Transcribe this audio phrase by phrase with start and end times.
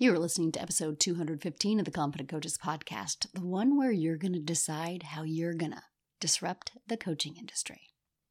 [0.00, 4.16] You are listening to episode 215 of the Confident Coaches podcast, the one where you're
[4.16, 5.82] going to decide how you're going to
[6.20, 7.80] disrupt the coaching industry.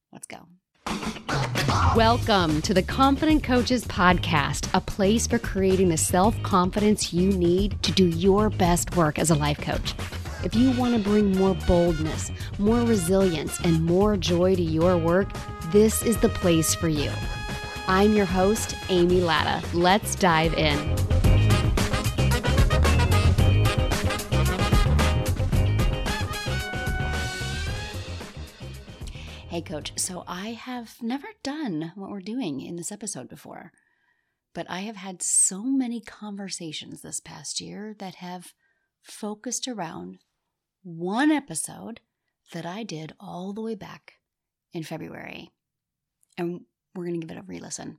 [0.10, 0.48] Let's go.
[1.94, 7.84] Welcome to the Confident Coaches podcast, a place for creating the self confidence you need
[7.84, 9.94] to do your best work as a life coach.
[10.46, 15.28] If you want to bring more boldness, more resilience, and more joy to your work,
[15.74, 17.12] this is the place for you.
[17.90, 19.62] I'm your host, Amy Latta.
[19.76, 21.17] Let's dive in.
[29.58, 29.92] Hey, coach.
[29.96, 33.72] So I have never done what we're doing in this episode before,
[34.54, 38.54] but I have had so many conversations this past year that have
[39.02, 40.20] focused around
[40.84, 42.02] one episode
[42.54, 44.20] that I did all the way back
[44.74, 45.50] in February.
[46.38, 46.62] And
[46.94, 47.98] we're going to give it a re listen.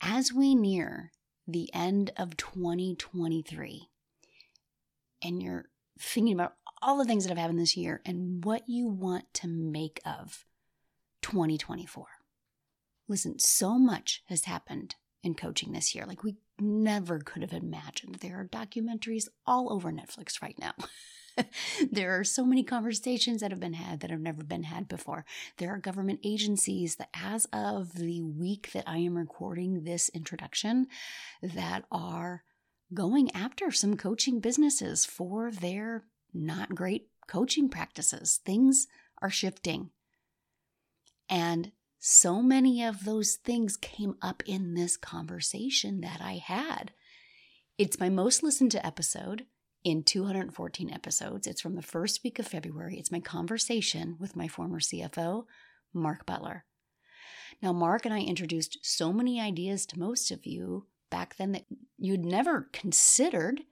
[0.00, 1.12] As we near
[1.46, 3.90] the end of 2023,
[5.22, 5.66] and you're
[5.98, 9.46] thinking about all the things that have happened this year and what you want to
[9.46, 10.46] make of
[11.22, 12.06] 2024.
[13.08, 16.06] Listen, so much has happened in coaching this year.
[16.06, 18.16] Like we never could have imagined.
[18.16, 20.72] There are documentaries all over Netflix right now.
[21.90, 25.24] there are so many conversations that have been had that have never been had before.
[25.58, 30.86] There are government agencies that, as of the week that I am recording this introduction,
[31.42, 32.44] that are
[32.92, 38.40] going after some coaching businesses for their not great coaching practices.
[38.44, 38.86] Things
[39.22, 39.90] are shifting.
[41.30, 46.92] And so many of those things came up in this conversation that I had.
[47.78, 49.46] It's my most listened to episode
[49.84, 51.46] in 214 episodes.
[51.46, 52.98] It's from the first week of February.
[52.98, 55.44] It's my conversation with my former CFO,
[55.94, 56.64] Mark Butler.
[57.62, 61.66] Now, Mark and I introduced so many ideas to most of you back then that
[61.98, 63.62] you'd never considered.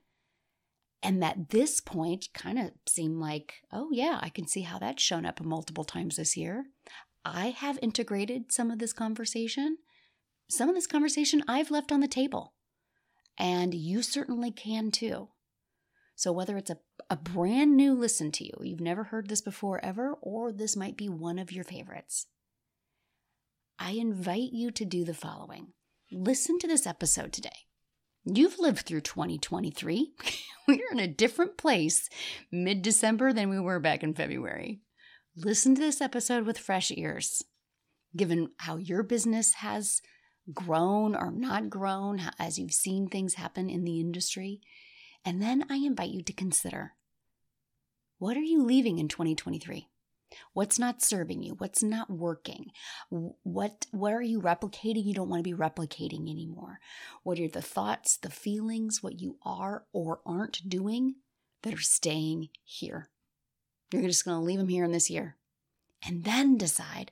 [1.03, 5.03] And at this point, kind of seemed like, oh, yeah, I can see how that's
[5.03, 6.67] shown up multiple times this year.
[7.25, 9.79] I have integrated some of this conversation.
[10.49, 12.55] Some of this conversation I've left on the table,
[13.37, 15.28] and you certainly can too.
[16.15, 16.78] So, whether it's a,
[17.11, 20.97] a brand new listen to you, you've never heard this before ever, or this might
[20.97, 22.27] be one of your favorites,
[23.78, 25.75] I invite you to do the following
[26.11, 27.67] listen to this episode today.
[28.25, 30.12] You've lived through 2023.
[30.69, 32.09] We're in a different place
[32.51, 34.81] mid December than we were back in February
[35.44, 37.44] listen to this episode with fresh ears,
[38.16, 40.03] given how your business has
[40.53, 44.60] grown or not grown, as you've seen things happen in the industry.
[45.25, 46.93] And then I invite you to consider
[48.19, 49.88] what are you leaving in 2023?
[50.53, 51.54] What's not serving you?
[51.54, 52.66] What's not working?
[53.10, 56.81] What what are you replicating you don't want to be replicating anymore?
[57.22, 61.15] What are the thoughts, the feelings, what you are or aren't doing
[61.62, 63.09] that are staying here?
[63.93, 65.37] You're just going to leave them here in this year.
[66.06, 67.10] And then decide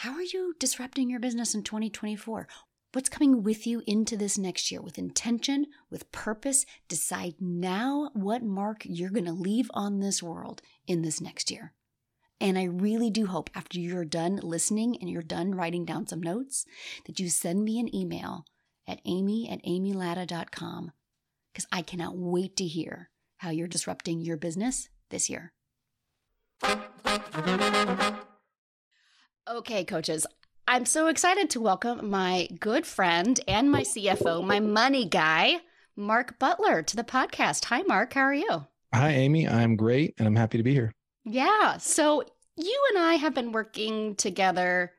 [0.00, 2.48] how are you disrupting your business in 2024?
[2.92, 6.64] What's coming with you into this next year with intention, with purpose?
[6.88, 11.72] Decide now what mark you're going to leave on this world in this next year.
[12.40, 16.22] And I really do hope after you're done listening and you're done writing down some
[16.22, 16.66] notes
[17.06, 18.44] that you send me an email
[18.86, 20.92] at amy at amylatta.com
[21.52, 25.52] because I cannot wait to hear how you're disrupting your business this year.
[29.48, 30.26] Okay, coaches.
[30.68, 35.60] I'm so excited to welcome my good friend and my CFO, my money guy,
[35.94, 37.66] Mark Butler, to the podcast.
[37.66, 38.14] Hi, Mark.
[38.14, 38.66] How are you?
[38.92, 39.48] Hi, Amy.
[39.48, 40.92] I'm great and I'm happy to be here.
[41.24, 41.76] Yeah.
[41.78, 42.22] So,
[42.56, 44.92] you and I have been working together.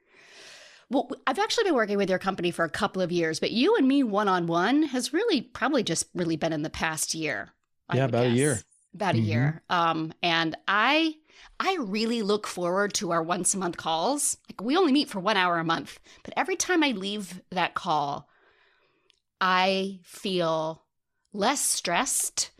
[0.89, 3.75] Well, I've actually been working with your company for a couple of years, but you
[3.75, 7.49] and me one on one has really probably just really been in the past year.
[7.89, 8.31] I yeah, about guess.
[8.31, 8.59] a year.
[8.93, 9.27] About a mm-hmm.
[9.27, 9.63] year.
[9.69, 11.15] Um, and I
[11.59, 14.37] I really look forward to our once a month calls.
[14.49, 17.73] Like we only meet for one hour a month, but every time I leave that
[17.73, 18.29] call,
[19.41, 20.83] I feel
[21.33, 22.51] less stressed,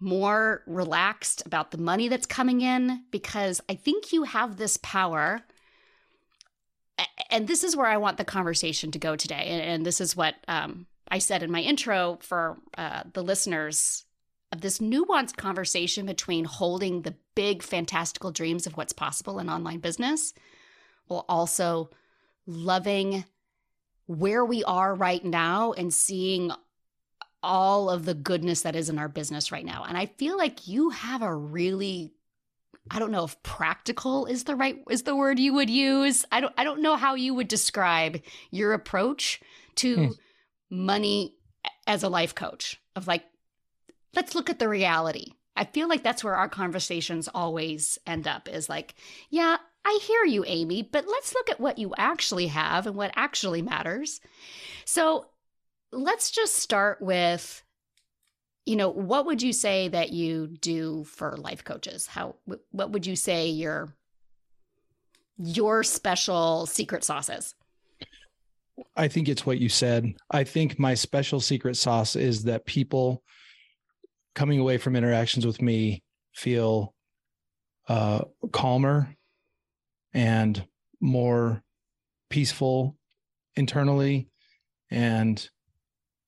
[0.00, 5.42] more relaxed about the money that's coming in because I think you have this power.
[7.30, 9.60] And this is where I want the conversation to go today.
[9.64, 14.04] And this is what um, I said in my intro for uh, the listeners
[14.54, 19.80] of this nuanced conversation between holding the big, fantastical dreams of what's possible in online
[19.80, 20.32] business
[21.08, 21.90] while also
[22.46, 23.24] loving
[24.06, 26.52] where we are right now and seeing
[27.42, 29.84] all of the goodness that is in our business right now.
[29.86, 32.12] And I feel like you have a really
[32.90, 36.26] I don't know if practical is the right is the word you would use.
[36.30, 38.20] I don't I don't know how you would describe
[38.50, 39.40] your approach
[39.76, 40.12] to hmm.
[40.70, 41.34] money
[41.86, 43.24] as a life coach of like,
[44.14, 45.32] let's look at the reality.
[45.56, 48.94] I feel like that's where our conversations always end up is like,
[49.30, 53.12] yeah, I hear you, Amy, but let's look at what you actually have and what
[53.14, 54.20] actually matters.
[54.84, 55.26] So
[55.92, 57.62] let's just start with
[58.66, 62.34] you know what would you say that you do for life coaches how
[62.70, 63.94] what would you say your
[65.38, 67.54] your special secret sauce is
[68.96, 73.22] i think it's what you said i think my special secret sauce is that people
[74.34, 76.02] coming away from interactions with me
[76.32, 76.94] feel
[77.88, 79.14] uh, calmer
[80.12, 80.64] and
[81.00, 81.62] more
[82.30, 82.96] peaceful
[83.56, 84.28] internally
[84.90, 85.48] and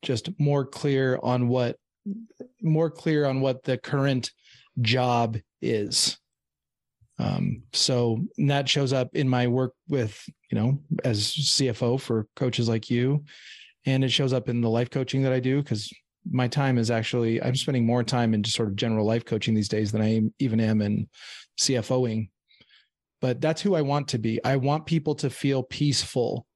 [0.02, 1.76] just more clear on what
[2.62, 4.30] more clear on what the current
[4.80, 6.18] job is.
[7.18, 12.68] Um, so that shows up in my work with you know as cfo for coaches
[12.68, 13.24] like you.
[13.86, 15.90] And it shows up in the life coaching that i do because
[16.30, 19.54] my time is actually i'm spending more time in just sort of general life coaching
[19.54, 21.08] these days than i even am in
[21.58, 22.28] cfoing
[23.20, 24.42] but that's who i want to be.
[24.44, 26.46] I want people to feel peaceful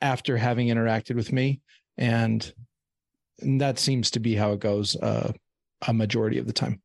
[0.00, 1.60] after having interacted with me.
[1.96, 2.52] And,
[3.40, 5.32] and that seems to be how it goes uh,
[5.86, 6.82] a majority of the time.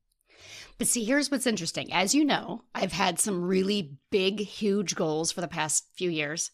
[0.78, 1.92] But see here's what's interesting.
[1.94, 6.52] As you know i've had some really big huge goals for the past few years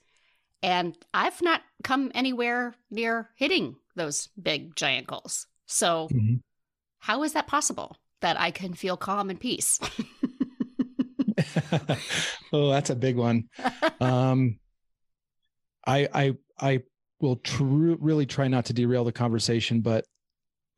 [0.64, 6.36] and i've not come anywhere near hitting those big giant goals so mm-hmm.
[7.00, 9.80] how is that possible that i can feel calm and peace
[12.54, 13.50] oh that's a big one
[14.02, 14.58] um
[15.86, 16.82] i i i
[17.20, 20.06] will tr- really try not to derail the conversation, but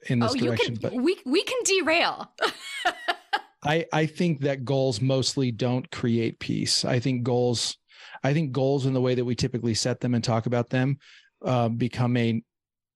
[0.07, 0.77] in this oh, direction.
[0.77, 2.31] Can, but we we can derail.
[3.63, 6.85] I I think that goals mostly don't create peace.
[6.85, 7.77] I think goals,
[8.23, 10.97] I think goals in the way that we typically set them and talk about them,
[11.43, 12.41] uh, become a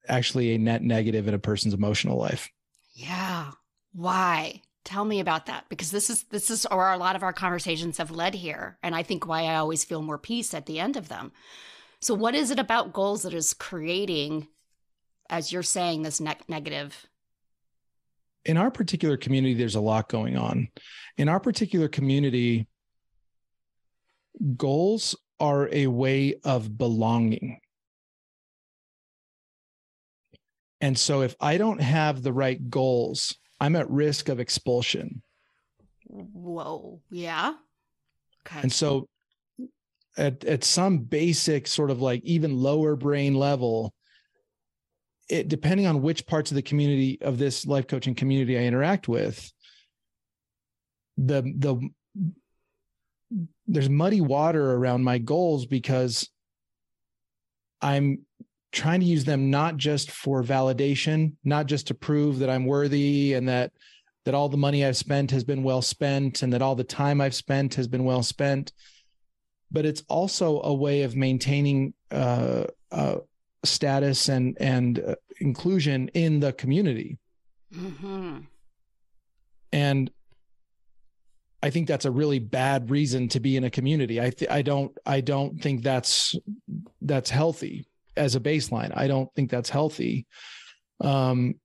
[0.07, 2.49] actually a net negative in a person's emotional life.
[2.93, 3.51] Yeah.
[3.93, 4.61] Why?
[4.83, 7.97] Tell me about that because this is this is where a lot of our conversations
[7.97, 10.97] have led here, and I think why I always feel more peace at the end
[10.97, 11.31] of them.
[12.01, 14.47] So, what is it about goals that is creating,
[15.29, 17.07] as you're saying, this ne- negative?
[18.43, 20.67] In our particular community, there's a lot going on.
[21.15, 22.67] In our particular community,
[24.57, 27.61] goals are a way of belonging.
[30.83, 35.21] And so, if I don't have the right goals, I'm at risk of expulsion.
[36.07, 36.99] Whoa.
[37.09, 37.53] Yeah.
[38.45, 38.59] Okay.
[38.63, 39.07] And so
[40.17, 43.93] at at some basic sort of like even lower brain level
[45.29, 49.07] it depending on which parts of the community of this life coaching community I interact
[49.07, 49.51] with
[51.17, 51.89] the the
[53.67, 56.29] there's muddy water around my goals because
[57.81, 58.25] I'm
[58.73, 63.33] trying to use them not just for validation, not just to prove that I'm worthy
[63.33, 63.71] and that
[64.25, 67.21] that all the money I've spent has been well spent and that all the time
[67.21, 68.71] I've spent has been well spent,
[69.69, 73.17] but it's also a way of maintaining uh, uh,
[73.63, 77.19] status and and uh, inclusion in the community.
[77.75, 78.39] Mm-hmm.
[79.71, 80.11] And
[81.61, 84.19] I think that's a really bad reason to be in a community.
[84.19, 86.35] I th- I don't I don't think that's
[87.01, 87.85] that's healthy
[88.15, 88.95] as a baseline.
[88.95, 90.27] I don't think that's healthy.
[91.01, 91.55] Um,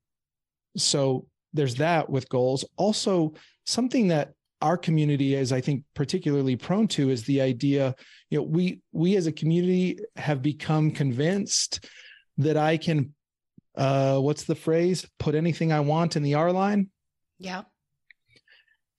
[0.77, 2.65] so there's that with goals.
[2.77, 7.95] Also, something that our community is i think particularly prone to is the idea
[8.31, 11.87] you know we we as a community have become convinced
[12.37, 13.15] that i can
[13.77, 16.89] uh what's the phrase put anything i want in the r line
[17.39, 17.63] yeah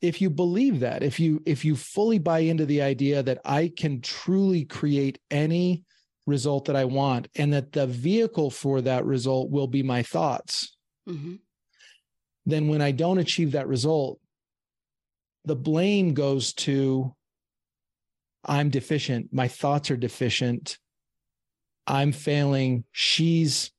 [0.02, 3.72] if you believe that if you if you fully buy into the idea that i
[3.76, 5.84] can truly create any
[6.30, 10.78] result that i want and that the vehicle for that result will be my thoughts
[11.08, 11.36] mm-hmm.
[12.46, 14.20] then when i don't achieve that result
[15.46, 17.14] the blame goes to
[18.46, 20.78] I'm deficient, my thoughts are deficient,
[21.86, 23.72] I'm failing, she's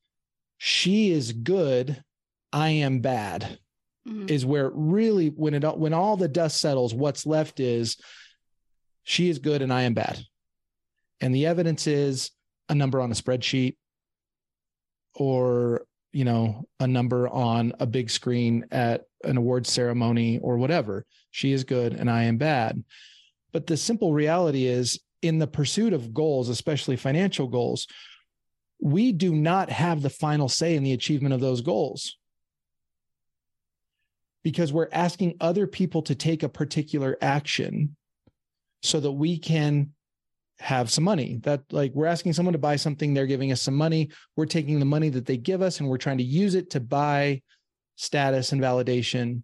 [0.57, 2.03] she is good,
[2.53, 3.57] I am bad.
[4.07, 4.29] Mm-hmm.
[4.29, 7.97] Is where really when it when all the dust settles, what's left is
[9.03, 10.19] she is good and I am bad.
[11.19, 12.31] And the evidence is
[12.71, 13.75] a number on a spreadsheet
[15.13, 21.05] or you know a number on a big screen at an award ceremony or whatever.
[21.29, 22.83] She is good and i am bad.
[23.51, 27.85] But the simple reality is in the pursuit of goals especially financial goals
[28.81, 32.17] we do not have the final say in the achievement of those goals.
[34.43, 37.95] Because we're asking other people to take a particular action
[38.81, 39.91] so that we can
[40.61, 43.75] have some money that like we're asking someone to buy something they're giving us some
[43.75, 46.69] money we're taking the money that they give us and we're trying to use it
[46.69, 47.41] to buy
[48.01, 49.43] status and validation.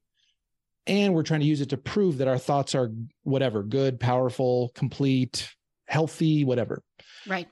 [0.88, 2.91] And we're trying to use it to prove that our thoughts are
[3.24, 5.50] whatever good powerful complete
[5.86, 6.81] healthy whatever.
[7.27, 7.47] Right.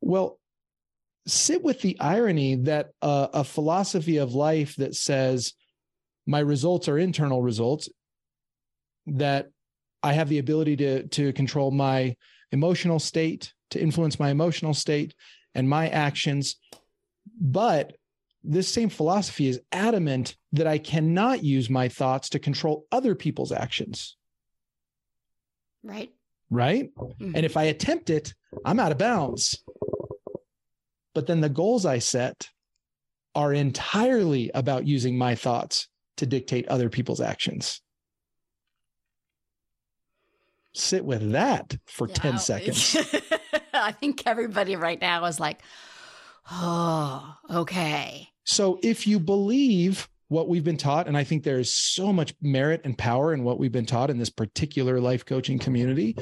[0.00, 0.38] Well
[1.26, 5.52] sit with the irony that uh, a philosophy of life that says
[6.26, 7.88] my results are internal results
[9.06, 9.50] that
[10.02, 12.14] i have the ability to to control my
[12.52, 15.14] emotional state to influence my emotional state
[15.54, 16.56] and my actions.
[17.40, 17.96] But
[18.44, 23.52] this same philosophy is adamant that i cannot use my thoughts to control other people's
[23.52, 24.16] actions.
[25.82, 26.10] Right.
[26.50, 26.94] Right?
[26.96, 27.32] Mm-hmm.
[27.34, 28.32] and if i attempt it
[28.64, 29.62] i'm out of bounds.
[31.14, 32.48] But then the goals I set
[33.34, 35.88] are entirely about using my thoughts
[36.18, 37.80] to dictate other people's actions.
[40.74, 42.14] Sit with that for yeah.
[42.14, 42.96] 10 seconds.
[43.72, 45.62] I think everybody right now is like,
[46.50, 48.28] oh, okay.
[48.44, 52.34] So if you believe what we've been taught, and I think there is so much
[52.42, 56.16] merit and power in what we've been taught in this particular life coaching community,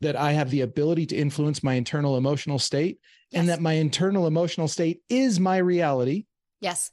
[0.00, 2.98] that I have the ability to influence my internal emotional state
[3.30, 3.40] yes.
[3.40, 6.26] and that my internal emotional state is my reality.
[6.60, 6.90] Yes.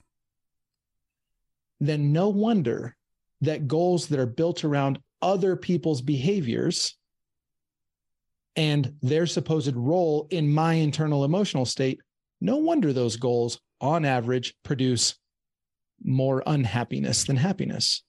[1.80, 2.96] Then no wonder
[3.42, 6.96] that goals that are built around other people's behaviors
[8.56, 12.02] and their supposed role in my internal emotional state,
[12.42, 15.16] no wonder those goals on average produce
[16.04, 18.04] more unhappiness than happiness.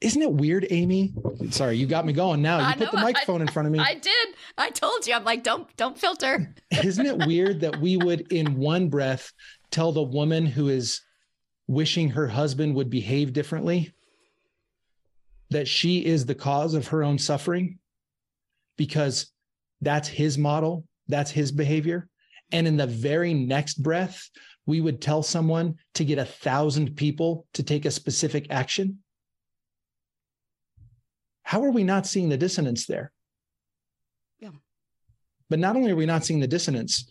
[0.00, 1.14] Isn't it weird, Amy?
[1.50, 2.58] Sorry, you got me going now.
[2.58, 3.78] You I put know, the microphone I, in front of me.
[3.78, 4.28] I did.
[4.58, 5.14] I told you.
[5.14, 6.52] I'm like, don't don't filter.
[6.82, 9.32] Isn't it weird that we would in one breath
[9.70, 11.02] tell the woman who is
[11.68, 13.92] wishing her husband would behave differently
[15.52, 17.78] that she is the cause of her own suffering
[18.76, 19.30] because
[19.80, 22.08] that's his model, that's his behavior.
[22.50, 24.28] And in the very next breath,
[24.66, 28.98] we would tell someone to get a thousand people to take a specific action
[31.52, 33.12] how are we not seeing the dissonance there?
[34.40, 34.52] Yeah.
[35.50, 37.10] But not only are we not seeing the dissonance,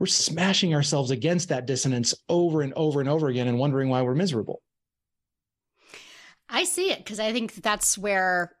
[0.00, 4.02] we're smashing ourselves against that dissonance over and over and over again and wondering why
[4.02, 4.62] we're miserable.
[6.52, 8.54] I see it because I think that's where,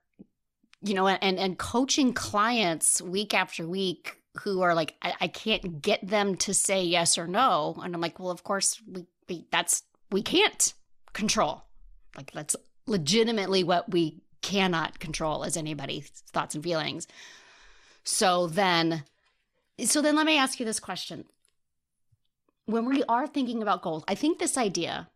[0.82, 5.82] you know, and and coaching clients week after week who are like, I, I can't
[5.82, 9.46] get them to say yes or no, and I'm like, well, of course we, we
[9.52, 10.72] that's we can't
[11.12, 11.64] control.
[12.16, 12.56] Like that's
[12.86, 17.06] legitimately what we cannot control as anybody's thoughts and feelings.
[18.04, 19.04] So then,
[19.84, 21.24] so then let me ask you this question.
[22.66, 25.08] When we are thinking about goals, I think this idea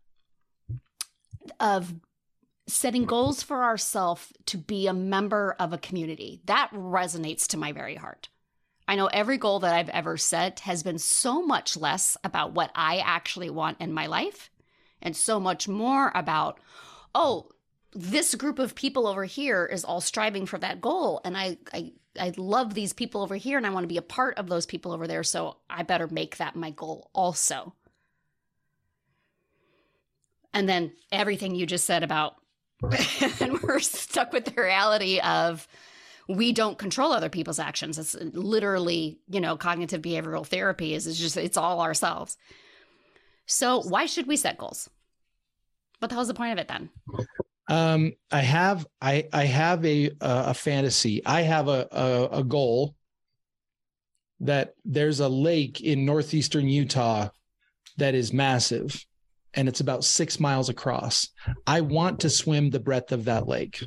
[1.58, 1.94] of
[2.66, 6.40] setting goals for ourselves to be a member of a community.
[6.46, 8.28] That resonates to my very heart.
[8.88, 12.70] I know every goal that I've ever set has been so much less about what
[12.74, 14.50] I actually want in my life
[15.02, 16.60] and so much more about,
[17.14, 17.50] oh,
[17.92, 21.20] this group of people over here is all striving for that goal.
[21.24, 24.02] And I, I i love these people over here and i want to be a
[24.02, 25.22] part of those people over there.
[25.22, 27.74] So i better make that my goal also.
[30.54, 32.36] And then everything you just said about
[33.40, 35.66] and we're stuck with the reality of
[36.28, 37.98] we don't control other people's actions.
[37.98, 42.36] It's literally you know cognitive behavioral therapy is it's just it's all ourselves.
[43.46, 44.90] So why should we set goals?
[46.00, 46.90] What the hell's the point of it then?
[47.68, 51.24] Um, I have I I have a a, fantasy.
[51.24, 52.94] I have a, a a goal
[54.40, 57.30] that there's a lake in northeastern Utah
[57.96, 59.05] that is massive
[59.56, 61.28] and it's about six miles across.
[61.66, 63.82] I want to swim the breadth of that lake.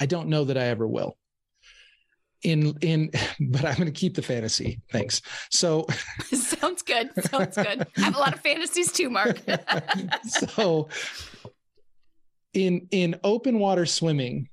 [0.00, 1.16] I don't know that I ever will.
[2.42, 4.80] In in, but I'm going to keep the fantasy.
[4.90, 5.20] Thanks.
[5.50, 5.86] So
[6.32, 7.10] sounds good.
[7.24, 7.86] Sounds good.
[7.96, 9.38] I have a lot of fantasies too, Mark.
[10.24, 10.88] so
[12.54, 14.48] in in open water swimming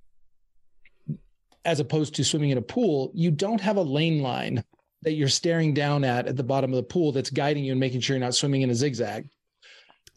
[1.65, 4.63] as opposed to swimming in a pool you don't have a lane line
[5.01, 7.79] that you're staring down at at the bottom of the pool that's guiding you and
[7.79, 9.27] making sure you're not swimming in a zigzag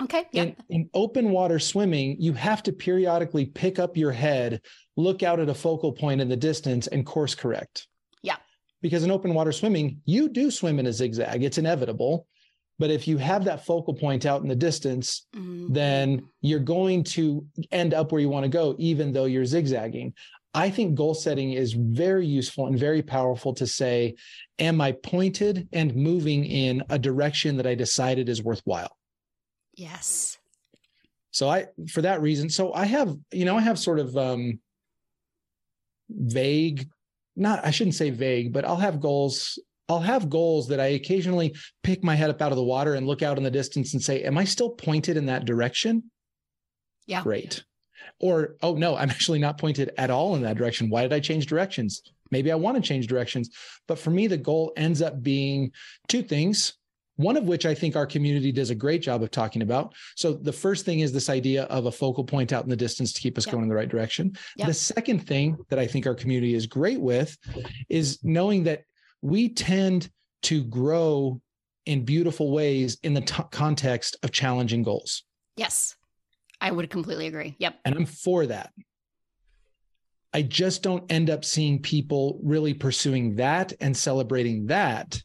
[0.02, 0.42] okay yeah.
[0.42, 4.60] in, in open water swimming you have to periodically pick up your head
[4.96, 7.86] look out at a focal point in the distance and course correct
[8.22, 8.36] yeah
[8.80, 12.26] because in open water swimming you do swim in a zigzag it's inevitable
[12.78, 15.72] but if you have that focal point out in the distance, mm-hmm.
[15.72, 20.14] then you're going to end up where you want to go, even though you're zigzagging.
[20.54, 24.16] I think goal setting is very useful and very powerful to say,
[24.58, 28.96] Am I pointed and moving in a direction that I decided is worthwhile?
[29.82, 30.38] Yes.
[31.32, 34.60] So I, for that reason, so I have, you know, I have sort of um,
[36.10, 36.88] vague
[37.36, 39.58] not I shouldn't say vague, but I'll have goals.
[39.88, 43.06] I'll have goals that I occasionally pick my head up out of the water and
[43.06, 46.10] look out in the distance and say, Am I still pointed in that direction?
[47.06, 47.22] Yeah.
[47.22, 47.64] Great.
[48.20, 50.90] Or, oh no, I'm actually not pointed at all in that direction.
[50.90, 52.02] Why did I change directions?
[52.30, 53.50] Maybe I want to change directions.
[53.88, 55.72] But for me, the goal ends up being
[56.08, 56.74] two things
[57.16, 59.94] one of which I think our community does a great job of talking about.
[60.16, 63.12] So the first thing is this idea of a focal point out in the distance
[63.12, 63.52] to keep us yep.
[63.52, 64.36] going in the right direction.
[64.56, 64.68] Yep.
[64.68, 67.36] The second thing that I think our community is great with
[67.88, 68.82] is knowing that
[69.20, 70.10] we tend
[70.42, 71.40] to grow
[71.86, 75.24] in beautiful ways in the t- context of challenging goals.
[75.56, 75.96] Yes.
[76.60, 77.56] I would completely agree.
[77.58, 77.76] Yep.
[77.84, 78.72] And I'm for that.
[80.32, 85.20] I just don't end up seeing people really pursuing that and celebrating that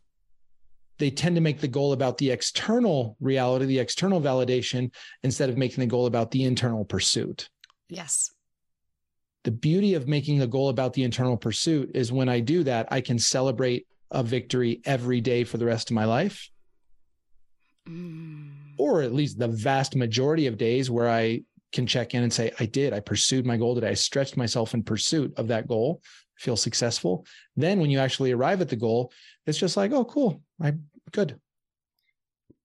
[0.97, 5.57] they tend to make the goal about the external reality, the external validation, instead of
[5.57, 7.49] making the goal about the internal pursuit.
[7.89, 8.31] Yes.
[9.43, 12.87] The beauty of making the goal about the internal pursuit is when I do that,
[12.91, 16.49] I can celebrate a victory every day for the rest of my life.
[17.87, 18.51] Mm.
[18.77, 22.51] Or at least the vast majority of days where I can check in and say,
[22.59, 23.89] I did, I pursued my goal today.
[23.89, 26.01] I stretched myself in pursuit of that goal,
[26.37, 27.25] feel successful.
[27.55, 29.11] Then when you actually arrive at the goal,
[29.47, 30.43] it's just like, oh, cool.
[30.61, 31.39] I'm good.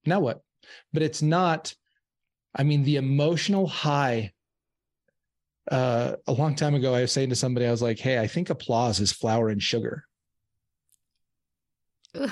[0.04, 0.42] Now what?
[0.92, 1.72] But it's not,
[2.54, 4.32] I mean, the emotional high.
[5.70, 8.26] Uh, a long time ago, I was saying to somebody, I was like, hey, I
[8.26, 10.04] think applause is flour and sugar.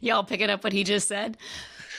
[0.00, 1.36] Y'all picking up what he just said?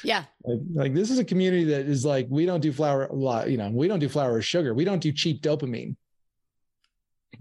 [0.06, 0.24] Yeah.
[0.46, 3.50] Like, like, this is a community that is like, we don't do flour, a lot.
[3.50, 4.74] you know, we don't do flour or sugar.
[4.74, 5.98] We don't do cheap dopamine.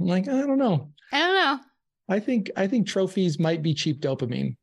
[0.00, 0.90] I'm like, I don't know.
[1.12, 1.60] I don't know.
[2.08, 4.56] I think I think trophies might be cheap dopamine.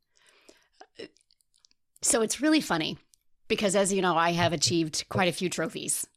[2.01, 2.97] So it's really funny
[3.47, 6.07] because as you know, I have achieved quite a few trophies.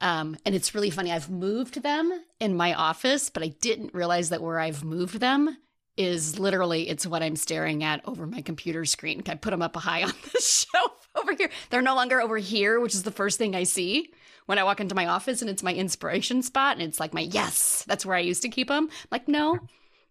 [0.00, 1.12] Um, and it's really funny.
[1.12, 5.56] I've moved them in my office, but I didn't realize that where I've moved them
[6.00, 9.22] is literally it's what I'm staring at over my computer screen.
[9.28, 11.50] I put them up high on the shelf over here.
[11.68, 14.10] They're no longer over here, which is the first thing I see
[14.46, 17.20] when I walk into my office and it's my inspiration spot and it's like my
[17.20, 18.88] yes, that's where I used to keep them.
[19.10, 19.58] like, no,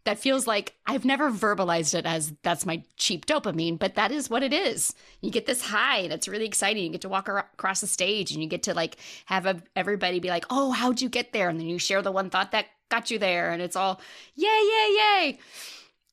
[0.06, 4.30] that feels like I've never verbalized it as that's my cheap dopamine, but that is
[4.30, 4.94] what it is.
[5.22, 6.84] You get this high and it's really exciting.
[6.84, 10.20] You get to walk across the stage and you get to like have a, everybody
[10.20, 11.50] be like, oh, how'd you get there?
[11.50, 14.00] And then you share the one thought that got you there and it's all
[14.36, 15.40] yay, yay, yay.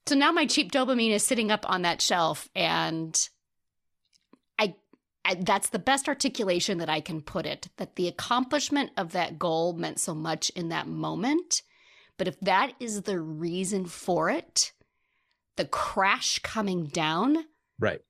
[0.07, 3.29] So now my cheap dopamine is sitting up on that shelf and
[5.27, 9.73] I—that's the best articulation that I can put it that the accomplishment of that goal
[9.73, 11.63] meant so much in that moment.
[12.17, 14.73] But if that is the reason for it,
[15.57, 17.45] the crash coming down,
[17.81, 18.01] right.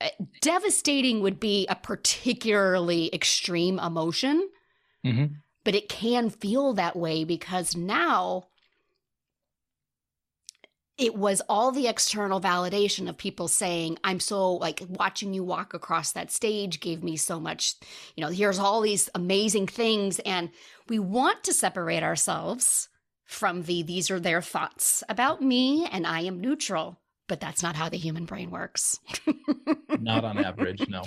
[0.00, 0.10] Eh,
[0.42, 4.46] devastating would be a particularly extreme emotion.
[5.04, 5.34] Mm-hmm.
[5.64, 8.48] But it can feel that way because now
[10.98, 15.74] it was all the external validation of people saying i'm so like watching you walk
[15.74, 17.74] across that stage gave me so much
[18.14, 20.18] you know here's all these amazing things.
[20.20, 20.50] And
[20.88, 22.88] we want to separate ourselves
[23.24, 27.00] from the these are their thoughts about me and i am neutral.
[27.28, 29.00] But that's not how the human brain works.
[29.98, 31.02] Not on average no.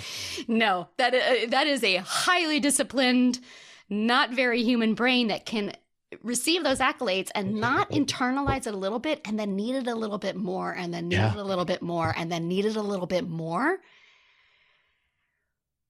[0.46, 3.40] No that uh, that is a highly disciplined
[3.88, 5.72] not very human brain that can
[6.22, 9.94] receive those accolades and not internalize it a little bit and then need it a
[9.94, 11.32] little bit more and then need yeah.
[11.32, 13.78] it a little bit more and then need it a little bit more.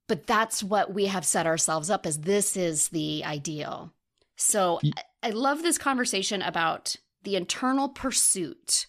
[0.08, 3.92] But that's what we have set ourselves up as this is the ideal.
[4.36, 4.80] So.
[5.22, 8.86] I love this conversation about the internal pursuit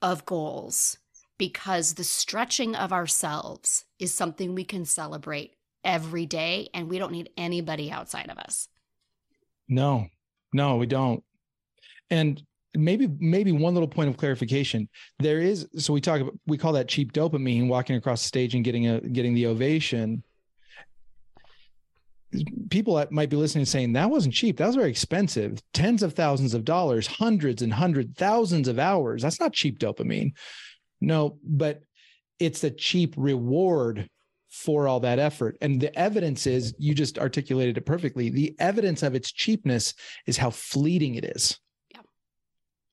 [0.00, 0.98] of goals
[1.38, 7.12] because the stretching of ourselves is something we can celebrate every day and we don't
[7.12, 8.68] need anybody outside of us.
[9.68, 10.08] No,
[10.52, 11.22] no, we don't.
[12.10, 12.42] And
[12.74, 14.88] maybe maybe one little point of clarification
[15.18, 18.54] there is so we talk about we call that cheap dopamine walking across the stage
[18.54, 20.22] and getting a getting the ovation.
[22.70, 24.56] People that might be listening saying that wasn't cheap.
[24.56, 25.60] That was very expensive.
[25.74, 29.22] Tens of thousands of dollars hundreds and hundred thousands of hours.
[29.22, 30.32] That's not cheap dopamine.
[31.00, 31.82] No but
[32.38, 34.08] it's a cheap reward
[34.52, 35.56] for all that effort.
[35.62, 38.28] And the evidence is, you just articulated it perfectly.
[38.28, 39.94] The evidence of its cheapness
[40.26, 41.58] is how fleeting it is.
[41.90, 42.02] Yeah.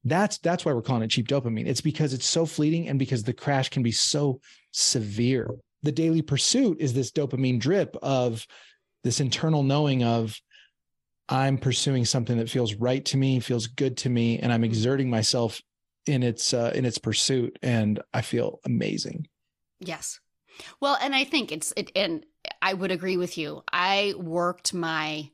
[0.05, 1.67] That's that's why we're calling it cheap dopamine.
[1.67, 4.39] It's because it's so fleeting and because the crash can be so
[4.71, 5.49] severe.
[5.83, 8.47] The daily pursuit is this dopamine drip of
[9.03, 10.39] this internal knowing of
[11.27, 15.09] I'm pursuing something that feels right to me, feels good to me, and I'm exerting
[15.09, 15.61] myself
[16.05, 19.27] in its uh, in its pursuit, and I feel amazing.
[19.79, 20.19] Yes,
[20.79, 22.25] well, and I think it's it, and
[22.61, 23.63] I would agree with you.
[23.71, 25.29] I worked my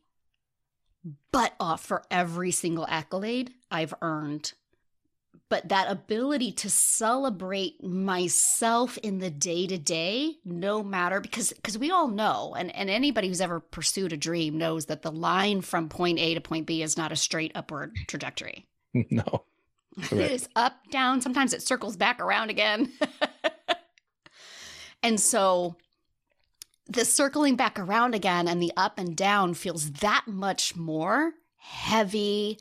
[1.32, 4.54] butt off for every single accolade I've earned.
[5.48, 11.78] But that ability to celebrate myself in the day to day, no matter because because
[11.78, 15.62] we all know, and, and anybody who's ever pursued a dream knows that the line
[15.62, 18.68] from point A to point B is not a straight upward trajectory.
[19.12, 19.44] No.
[20.12, 21.22] It is up, down.
[21.22, 22.92] Sometimes it circles back around again.
[25.06, 25.76] and so
[26.88, 32.60] the circling back around again and the up and down feels that much more heavy,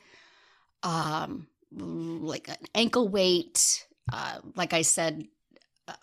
[0.83, 3.87] um, like an ankle weight.
[4.13, 5.27] Uh, like I said,
[5.89, 5.95] uh,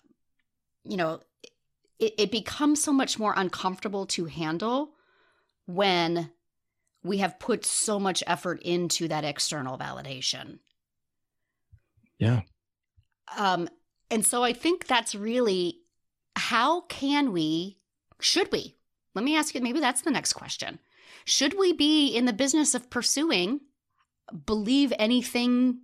[0.82, 1.20] you know,
[2.00, 4.94] it, it becomes so much more uncomfortable to handle
[5.66, 6.32] when
[7.04, 10.58] we have put so much effort into that external validation.
[12.18, 12.40] Yeah.
[13.36, 13.68] Um,
[14.10, 15.81] and so I think that's really
[16.36, 17.78] how can we,
[18.20, 18.76] should we?
[19.14, 20.78] Let me ask you, maybe that's the next question.
[21.24, 23.60] Should we be in the business of pursuing
[24.46, 25.80] believe anything,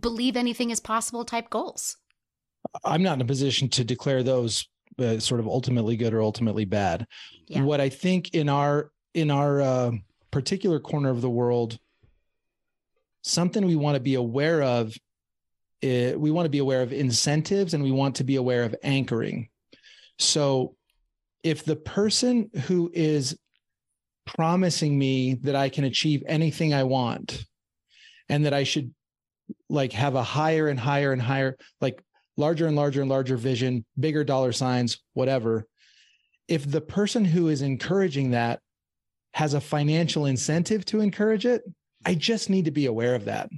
[0.00, 1.96] believe anything is possible type goals?
[2.84, 4.66] I'm not in a position to declare those
[4.98, 7.06] uh, sort of ultimately good or ultimately bad.
[7.48, 7.62] Yeah.
[7.62, 9.90] What I think in our in our uh,
[10.30, 11.78] particular corner of the world,
[13.22, 14.94] something we want to be aware of
[15.80, 18.74] it, we want to be aware of incentives and we want to be aware of
[18.82, 19.48] anchoring.
[20.18, 20.76] So
[21.42, 23.36] if the person who is
[24.26, 27.44] promising me that I can achieve anything I want
[28.28, 28.94] and that I should
[29.68, 32.02] like have a higher and higher and higher, like
[32.36, 35.66] larger and larger and larger vision, bigger dollar signs, whatever.
[36.48, 38.60] If the person who is encouraging that
[39.34, 41.62] has a financial incentive to encourage it,
[42.04, 43.50] I just need to be aware of that.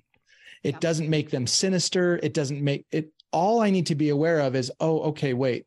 [0.62, 0.78] It yeah.
[0.80, 2.18] doesn't make them sinister.
[2.22, 3.10] It doesn't make it.
[3.32, 5.66] All I need to be aware of is, oh, okay, wait.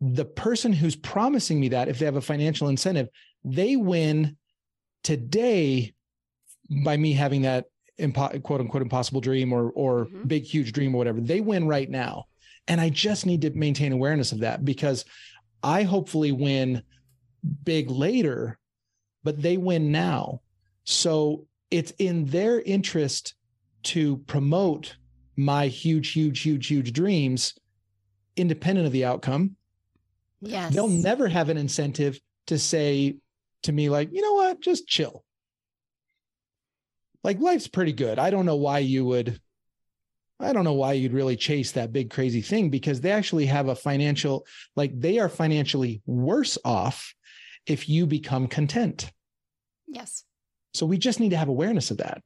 [0.00, 3.08] The person who's promising me that, if they have a financial incentive,
[3.44, 4.36] they win
[5.02, 5.94] today
[6.84, 7.66] by me having that
[7.98, 10.26] impo- quote unquote impossible dream or or mm-hmm.
[10.26, 11.20] big huge dream or whatever.
[11.20, 12.24] They win right now,
[12.68, 15.04] and I just need to maintain awareness of that because
[15.62, 16.82] I hopefully win
[17.64, 18.58] big later,
[19.24, 20.40] but they win now.
[20.84, 23.34] So it's in their interest
[23.84, 24.96] to promote
[25.36, 27.54] my huge, huge, huge, huge dreams
[28.36, 29.55] independent of the outcome.
[30.46, 30.74] Yes.
[30.74, 33.16] They'll never have an incentive to say
[33.64, 35.24] to me, like, you know what, just chill.
[37.24, 38.18] Like, life's pretty good.
[38.18, 39.40] I don't know why you would,
[40.38, 43.68] I don't know why you'd really chase that big, crazy thing because they actually have
[43.68, 47.14] a financial, like, they are financially worse off
[47.66, 49.10] if you become content.
[49.88, 50.24] Yes.
[50.74, 52.22] So we just need to have awareness of that.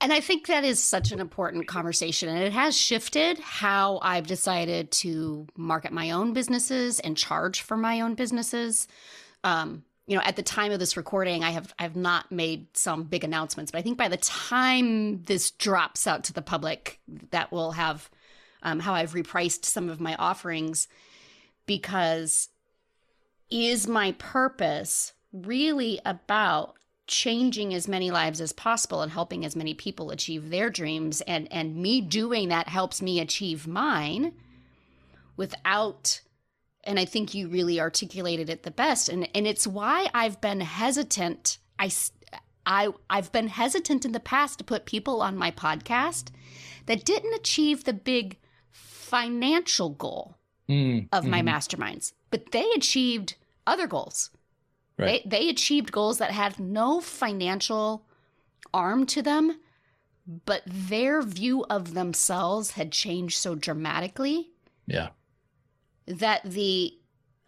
[0.00, 2.28] And I think that is such an important conversation.
[2.28, 7.76] And it has shifted how I've decided to market my own businesses and charge for
[7.76, 8.88] my own businesses.
[9.42, 13.04] Um, you know, at the time of this recording, I have I've not made some
[13.04, 17.50] big announcements, but I think by the time this drops out to the public, that
[17.50, 18.08] will have
[18.62, 20.88] um, how I've repriced some of my offerings
[21.66, 22.50] because
[23.50, 26.75] is my purpose really about
[27.06, 31.50] changing as many lives as possible and helping as many people achieve their dreams and
[31.52, 34.32] and me doing that helps me achieve mine
[35.36, 36.20] without
[36.84, 40.60] and I think you really articulated it the best and and it's why I've been
[40.60, 41.90] hesitant I
[42.64, 46.30] I I've been hesitant in the past to put people on my podcast
[46.86, 48.38] that didn't achieve the big
[48.72, 50.36] financial goal
[50.68, 51.28] mm, of mm.
[51.28, 51.48] my mm-hmm.
[51.48, 54.30] masterminds but they achieved other goals
[54.98, 55.28] Right.
[55.28, 58.06] They they achieved goals that had no financial
[58.72, 59.58] arm to them,
[60.44, 64.50] but their view of themselves had changed so dramatically.
[64.86, 65.08] Yeah.
[66.06, 66.94] That the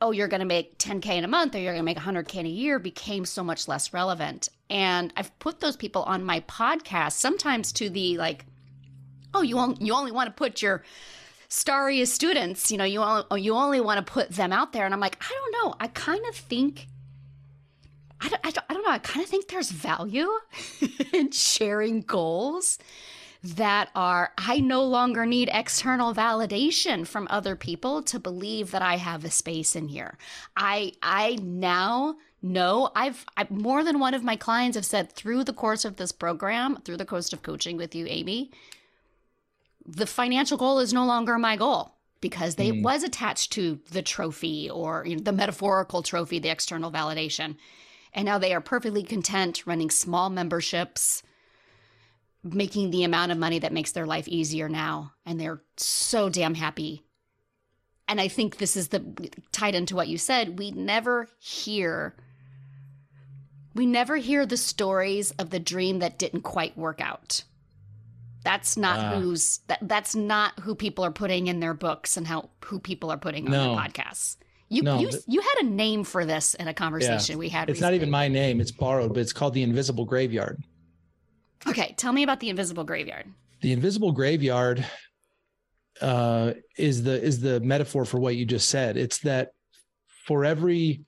[0.00, 2.36] oh, you're going to make 10k in a month or you're going to make 100k
[2.36, 4.48] in a year became so much less relevant.
[4.70, 8.46] And I've put those people on my podcast sometimes to the like
[9.34, 10.82] oh, you only, you only want to put your
[11.48, 14.94] starriest students, you know, you only, you only want to put them out there and
[14.94, 15.74] I'm like, I don't know.
[15.80, 16.88] I kind of think
[18.20, 18.90] I don't, I don't, I don't know.
[18.90, 20.28] I kind of think there's value
[21.12, 22.78] in sharing goals
[23.42, 28.96] that are, I no longer need external validation from other people to believe that I
[28.96, 30.18] have a space in here.
[30.56, 35.44] I, I now know I've, I've more than one of my clients have said through
[35.44, 38.50] the course of this program, through the course of coaching with you, Amy,
[39.86, 42.82] the financial goal is no longer my goal because they mm.
[42.82, 47.56] was attached to the trophy or you know, the metaphorical trophy, the external validation.
[48.14, 51.22] And now they are perfectly content running small memberships,
[52.42, 55.12] making the amount of money that makes their life easier now.
[55.26, 57.04] And they're so damn happy.
[58.06, 60.58] And I think this is the tied into what you said.
[60.58, 62.16] We never hear
[63.74, 67.44] we never hear the stories of the dream that didn't quite work out.
[68.42, 69.20] That's not Ah.
[69.20, 73.12] who's that, that's not who people are putting in their books and how who people
[73.12, 73.62] are putting on No.
[73.74, 74.36] their podcasts.
[74.68, 77.70] You No, you you had a name for this in a conversation we had.
[77.70, 78.60] It's not even my name.
[78.60, 80.62] It's borrowed, but it's called the Invisible Graveyard.
[81.66, 83.26] Okay, tell me about the invisible graveyard.
[83.60, 84.86] The Invisible Graveyard
[86.00, 88.96] uh, is the is the metaphor for what you just said.
[88.96, 89.52] It's that
[90.26, 91.04] for every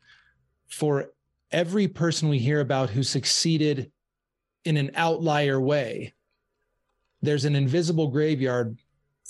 [0.69, 1.11] for
[1.53, 3.93] every person we hear about who succeeded
[4.65, 6.15] in an outlier way,
[7.23, 8.79] there's an invisible graveyard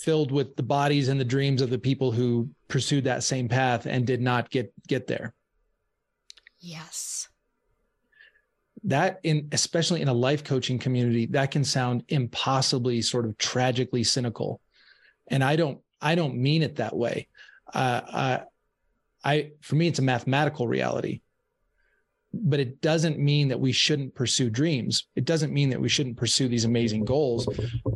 [0.01, 3.85] filled with the bodies and the dreams of the people who pursued that same path
[3.85, 5.33] and did not get get there.
[6.59, 7.27] Yes.
[8.83, 14.03] that in especially in a life coaching community that can sound impossibly sort of tragically
[14.03, 14.59] cynical
[15.27, 17.27] and i don't i don't mean it that way
[17.73, 18.41] uh, I,
[19.23, 21.20] I for me it's a mathematical reality
[22.33, 26.17] but it doesn't mean that we shouldn't pursue dreams it doesn't mean that we shouldn't
[26.17, 27.47] pursue these amazing goals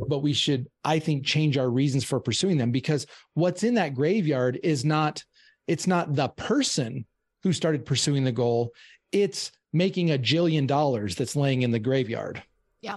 [0.08, 3.94] but we should i think change our reasons for pursuing them because what's in that
[3.94, 5.24] graveyard is not
[5.66, 7.06] it's not the person
[7.42, 8.72] who started pursuing the goal
[9.12, 12.42] it's making a jillion dollars that's laying in the graveyard.
[12.80, 12.96] Yeah.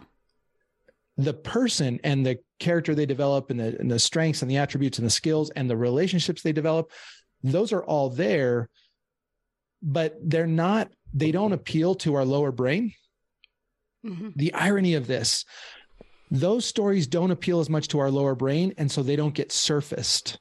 [1.17, 4.97] The person and the character they develop and the, and the strengths and the attributes
[4.97, 6.91] and the skills and the relationships they develop,
[7.43, 8.69] those are all there,
[9.81, 12.93] but they're not, they don't appeal to our lower brain.
[14.05, 14.33] Mhm.
[14.35, 15.45] The irony of this,
[16.31, 18.73] those stories don't appeal as much to our lower brain.
[18.77, 20.39] And so they don't get surfaced.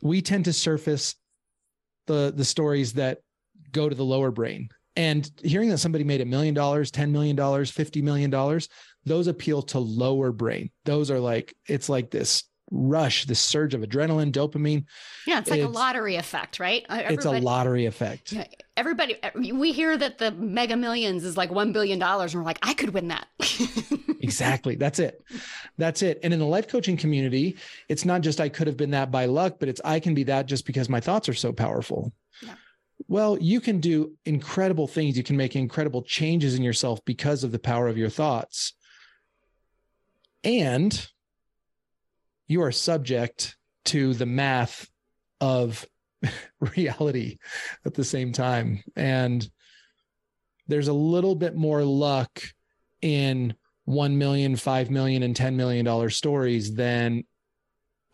[0.00, 1.14] We tend to surface
[2.06, 3.18] the the stories that
[3.70, 4.68] go to the lower brain.
[4.96, 8.60] And hearing that somebody made a million dollars, $10 million, $50 million,
[9.06, 10.70] those appeal to lower brain.
[10.84, 14.84] Those are like, it's like this rush, this surge of adrenaline, dopamine.
[15.26, 16.84] Yeah, it's like a lottery effect, right?
[16.88, 18.32] Uh, it's a lottery effect.
[18.32, 22.42] Yeah, Everybody, uh, we hear that the Mega Millions is like one billion dollars, and
[22.42, 23.28] we're like, I could win that.
[24.22, 24.76] Exactly.
[24.76, 25.20] That's it.
[25.78, 26.20] That's it.
[26.22, 27.56] And in the life coaching community,
[27.88, 30.22] it's not just I could have been that by luck, but it's I can be
[30.24, 32.12] that just because my thoughts are so powerful.
[32.40, 32.54] Yeah.
[33.08, 35.16] Well, you can do incredible things.
[35.16, 38.74] You can make incredible changes in yourself because of the power of your thoughts.
[40.44, 41.08] And
[42.52, 44.88] you are subject to the math
[45.40, 45.86] of
[46.76, 47.38] reality
[47.84, 48.84] at the same time.
[48.94, 49.48] And
[50.68, 52.42] there's a little bit more luck
[53.00, 53.54] in
[53.86, 57.24] 1 million, 5 million, and 10 million dollar stories than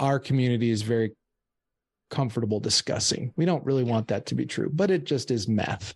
[0.01, 1.13] our community is very
[2.11, 3.33] comfortable discussing.
[3.37, 5.95] We don't really want that to be true, but it just is math.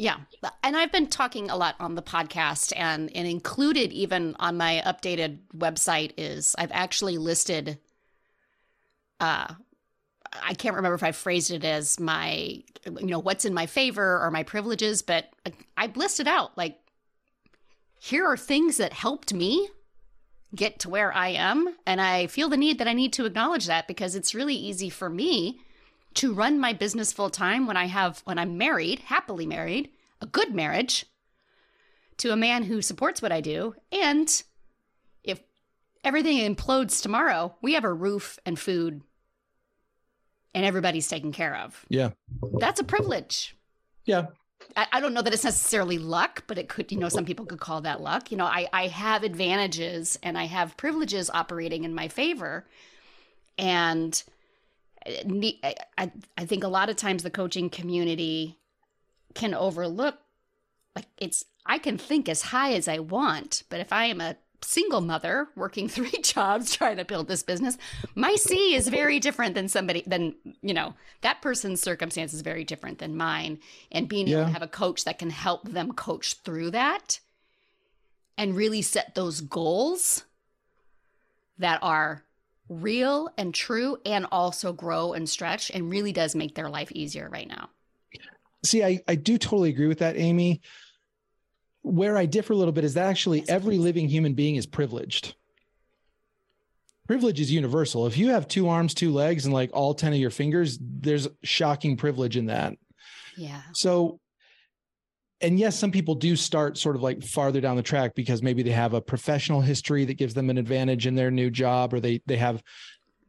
[0.00, 0.16] Yeah.
[0.62, 4.82] And I've been talking a lot on the podcast and, and included even on my
[4.86, 7.78] updated website is I've actually listed
[9.20, 9.52] uh
[10.42, 14.18] I can't remember if I phrased it as my you know what's in my favor
[14.22, 15.28] or my privileges, but
[15.76, 16.78] I've listed out like
[18.00, 19.68] here are things that helped me
[20.54, 23.66] get to where I am and I feel the need that I need to acknowledge
[23.66, 25.60] that because it's really easy for me
[26.14, 30.26] to run my business full time when I have when I'm married, happily married, a
[30.26, 31.06] good marriage
[32.18, 34.42] to a man who supports what I do, and
[35.24, 35.40] if
[36.04, 39.02] everything implodes tomorrow, we have a roof and food
[40.54, 41.84] and everybody's taken care of.
[41.88, 42.10] Yeah.
[42.58, 43.56] That's a privilege.
[44.04, 44.26] Yeah.
[44.76, 47.46] I, I don't know that it's necessarily luck, but it could, you know, some people
[47.46, 48.30] could call that luck.
[48.30, 52.66] You know, I, I have advantages and I have privileges operating in my favor.
[53.56, 54.22] And
[55.06, 58.58] I, I I think a lot of times the coaching community
[59.34, 60.18] can overlook,
[60.94, 64.36] like, it's, I can think as high as I want, but if I am a
[64.62, 67.78] single mother working three jobs trying to build this business,
[68.14, 72.64] my C is very different than somebody, than, you know, that person's circumstance is very
[72.64, 73.58] different than mine.
[73.90, 77.20] And being able to have a coach that can help them coach through that
[78.36, 80.24] and really set those goals
[81.58, 82.24] that are
[82.70, 87.28] real and true and also grow and stretch and really does make their life easier
[87.28, 87.68] right now.
[88.64, 90.60] See, I, I do totally agree with that, Amy.
[91.82, 95.34] Where I differ a little bit is that actually every living human being is privileged.
[97.06, 98.06] Privilege is universal.
[98.06, 101.26] If you have two arms, two legs, and like all 10 of your fingers, there's
[101.42, 102.74] shocking privilege in that.
[103.36, 103.62] Yeah.
[103.72, 104.20] So,
[105.40, 108.62] and yes, some people do start sort of like farther down the track because maybe
[108.62, 112.00] they have a professional history that gives them an advantage in their new job, or
[112.00, 112.62] they they have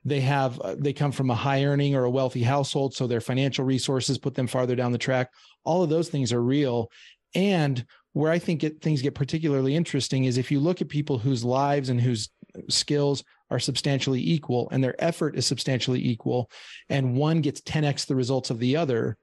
[0.03, 3.21] they have uh, they come from a high earning or a wealthy household, so their
[3.21, 5.31] financial resources put them farther down the track.
[5.63, 6.91] All of those things are real,
[7.33, 11.17] and where I think it, things get particularly interesting is if you look at people
[11.17, 12.29] whose lives and whose
[12.67, 16.49] skills are substantially equal and their effort is substantially equal,
[16.89, 19.17] and one gets 10x the results of the other,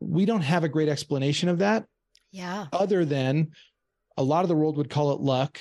[0.00, 1.84] we don't have a great explanation of that
[2.32, 2.66] Yeah.
[2.72, 3.50] other than
[4.16, 5.60] a lot of the world would call it luck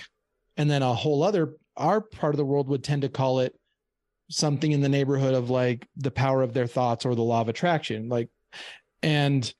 [0.57, 3.55] and then a whole other our part of the world would tend to call it
[4.29, 7.49] something in the neighborhood of like the power of their thoughts or the law of
[7.49, 8.29] attraction like
[9.01, 9.53] and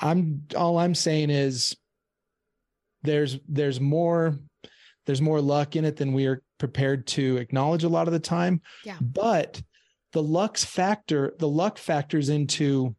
[0.00, 1.76] i'm all i'm saying is
[3.02, 4.38] there's there's more
[5.06, 8.18] there's more luck in it than we are prepared to acknowledge a lot of the
[8.20, 8.96] time Yeah.
[9.00, 9.62] but
[10.12, 12.94] the luck factor the luck factors into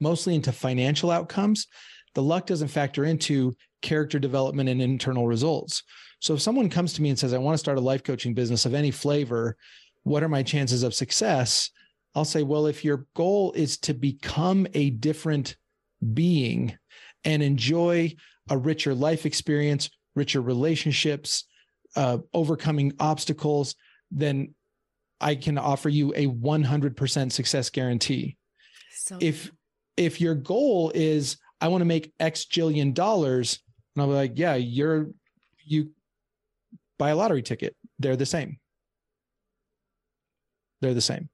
[0.00, 1.66] mostly into financial outcomes
[2.14, 5.82] the luck doesn't factor into character development and internal results.
[6.20, 8.34] So if someone comes to me and says i want to start a life coaching
[8.34, 9.56] business of any flavor
[10.04, 11.70] what are my chances of success?
[12.14, 15.56] I'll say well if your goal is to become a different
[16.12, 16.78] being
[17.24, 18.14] and enjoy
[18.50, 21.44] a richer life experience richer relationships
[21.96, 23.74] uh, overcoming obstacles
[24.10, 24.54] then
[25.20, 28.36] i can offer you a 100% success guarantee.
[28.92, 29.50] So if
[29.96, 33.60] if your goal is I want to make X jillion dollars,
[33.94, 35.08] and I'm like, yeah, you're
[35.64, 35.90] you
[36.98, 37.76] buy a lottery ticket.
[37.98, 38.58] They're the same.
[40.80, 41.28] They're the same.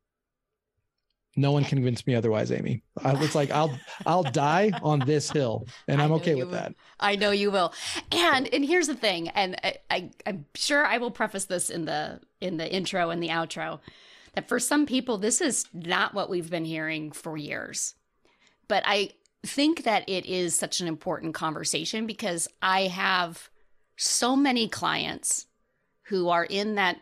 [1.36, 2.82] No one convinced me otherwise, Amy.
[3.02, 6.54] I was like, I'll I'll die on this hill, and I'm okay with will.
[6.54, 6.74] that.
[6.98, 7.72] I know you will.
[8.12, 11.84] And and here's the thing, and I, I I'm sure I will preface this in
[11.84, 13.80] the in the intro and the outro
[14.34, 17.94] that for some people this is not what we've been hearing for years.
[18.70, 19.10] But I
[19.44, 23.50] think that it is such an important conversation because I have
[23.96, 25.48] so many clients
[26.02, 26.98] who are in that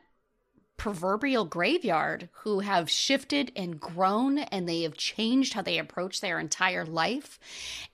[0.79, 6.41] proverbial graveyard who have shifted and grown and they have changed how they approach their
[6.41, 7.39] entire life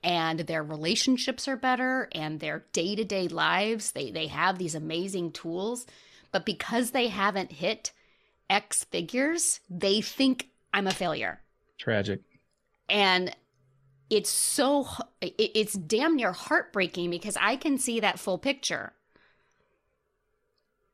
[0.05, 5.87] and their relationships are better and their day-to-day lives they they have these amazing tools
[6.31, 7.91] but because they haven't hit
[8.51, 11.41] x figures they think i'm a failure
[11.79, 12.21] Tragic.
[12.91, 13.35] and
[14.11, 14.87] it's so
[15.21, 18.93] it's damn near heartbreaking because i can see that full picture.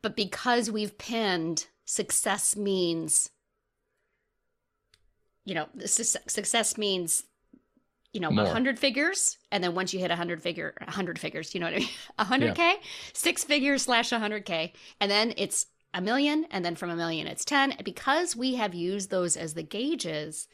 [0.03, 3.31] But because we've pinned success means
[5.45, 7.25] you know success means
[8.13, 8.45] you know a More.
[8.45, 11.67] 100 figures and then once you hit a 100 figure a 100 figures you know
[11.67, 11.89] what i mean?
[12.55, 12.75] 100k
[13.13, 17.45] six figures slash 100k and then it's a million and then from a million it's
[17.45, 20.47] 10 because we have used those as the gauges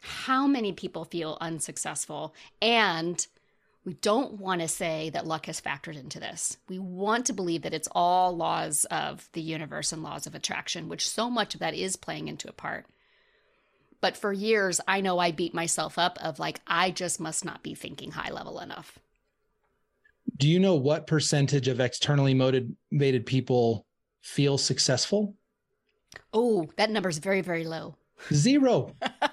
[0.00, 3.26] how many people feel unsuccessful and
[3.84, 6.58] we don't want to say that luck has factored into this.
[6.68, 10.88] We want to believe that it's all laws of the universe and laws of attraction,
[10.88, 12.86] which so much of that is playing into a part.
[14.02, 17.62] But for years, I know I beat myself up of like, I just must not
[17.62, 18.98] be thinking high level enough.
[20.36, 23.86] Do you know what percentage of externally motivated people
[24.22, 25.34] feel successful?
[26.32, 27.96] Oh, that number is very, very low.
[28.32, 28.94] Zero.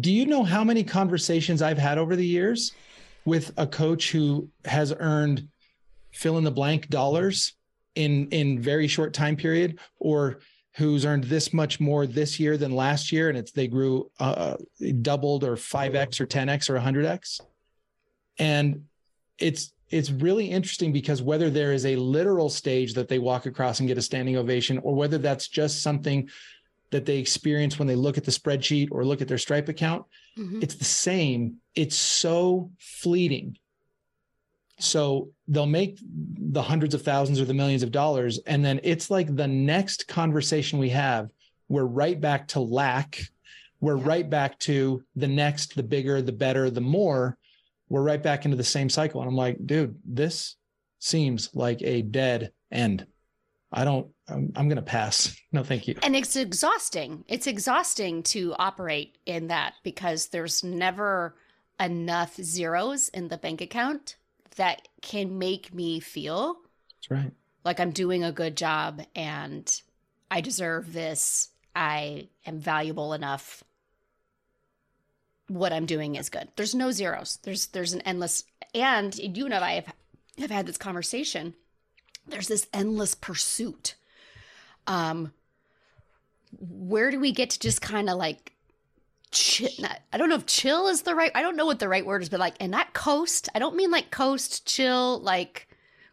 [0.00, 2.72] Do you know how many conversations I've had over the years
[3.24, 5.48] with a coach who has earned
[6.12, 7.54] fill in the blank dollars
[7.94, 10.40] in in very short time period or
[10.76, 14.56] who's earned this much more this year than last year and it's they grew uh,
[15.02, 17.40] doubled or 5x or 10x or 100x
[18.38, 18.84] and
[19.38, 23.80] it's it's really interesting because whether there is a literal stage that they walk across
[23.80, 26.28] and get a standing ovation or whether that's just something
[26.90, 30.04] that they experience when they look at the spreadsheet or look at their stripe account
[30.38, 30.62] Mhm.
[30.62, 31.56] it's the same.
[31.74, 33.56] It's so fleeting.
[34.80, 39.10] So they'll make the hundreds of thousands or the millions of dollars and then it's
[39.10, 41.30] like the next conversation we have
[41.70, 43.18] we're right back to lack.
[43.80, 44.06] We're Yeah.
[44.06, 47.36] right back to the next the bigger the better the more.
[47.90, 49.20] We're right back into the same cycle.
[49.20, 50.56] And i'm like dude this
[51.00, 53.06] seems like a dead end
[53.72, 57.24] i don't i'm, I'm going to pass no thank you And it's exhausting.
[57.28, 61.36] It's exhausting to operate in that because there's never
[61.80, 64.16] enough zeros in the bank account
[64.56, 66.56] that can make me feel
[66.96, 67.32] that's right
[67.64, 69.82] like I'm doing a good job and
[70.30, 71.50] I deserve this.
[71.74, 73.62] I am valuable enough.
[75.48, 76.48] What I'm doing is good.
[76.56, 77.38] There's no zeros.
[77.42, 79.92] There's there's an endless and you and I have
[80.38, 81.54] have had this conversation.
[82.30, 83.94] There's this endless pursuit.
[84.86, 85.32] Um
[86.58, 88.52] where do we get to just kind of like
[89.30, 89.68] chill,
[90.12, 92.22] I don't know if chill is the right I don't know what the right word
[92.22, 93.48] is, but like and not coast.
[93.54, 95.68] I don't mean like coast, chill, like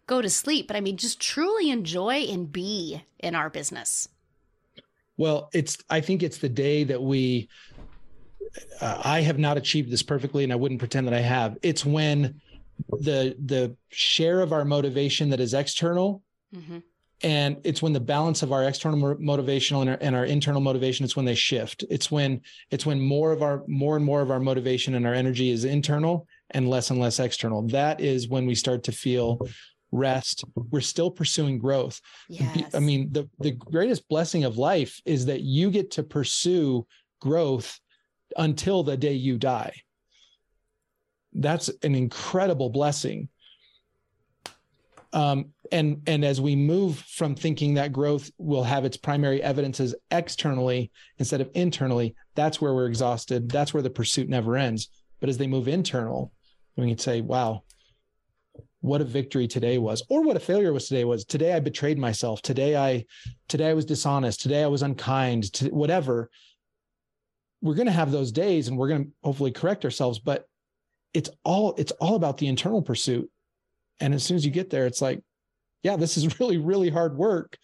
[0.08, 4.10] go to sleep, but I mean just truly enjoy and be in our business.
[5.18, 7.50] Well, it's I think it's the day that we
[8.82, 11.58] uh, I have not achieved this perfectly and I wouldn't pretend that I have.
[11.62, 12.42] It's when
[12.90, 16.22] the the share of our motivation that is external
[16.56, 16.78] Mm-hmm.
[17.22, 21.04] and it's when the balance of our external motivational and our, and our internal motivation
[21.04, 21.84] it's when they shift.
[21.90, 25.14] It's when it's when more of our more and more of our motivation and our
[25.14, 27.64] energy is internal and less and less external.
[27.64, 29.46] That is when we start to feel
[29.92, 30.46] rest.
[30.56, 32.00] We're still pursuing growth.
[32.30, 32.74] Yes.
[32.74, 36.86] i mean the the greatest blessing of life is that you get to pursue
[37.20, 37.80] growth
[38.38, 39.74] until the day you die
[41.36, 43.30] that's an incredible blessing.
[45.14, 49.96] Um, and and as we move from thinking that growth will have its primary evidences
[50.12, 53.50] externally instead of internally that's where we're exhausted.
[53.50, 54.90] That's where the pursuit never ends.
[55.20, 56.32] But as they move internal
[56.76, 57.64] we can say wow
[58.82, 61.26] what a victory today was or what a failure was today was.
[61.26, 62.42] Today i betrayed myself.
[62.42, 63.06] Today i
[63.48, 64.42] today i was dishonest.
[64.42, 65.52] Today i was unkind.
[65.54, 66.30] To whatever.
[67.62, 70.46] We're going to have those days and we're going to hopefully correct ourselves but
[71.16, 73.30] it's all it's all about the internal pursuit
[74.00, 75.22] and as soon as you get there, it's like,
[75.84, 77.58] yeah, this is really, really hard work,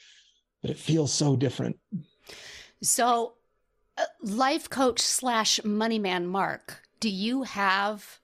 [0.62, 1.78] but it feels so different.
[2.82, 3.34] So,
[3.98, 8.20] uh, life coach slash money man Mark, do you have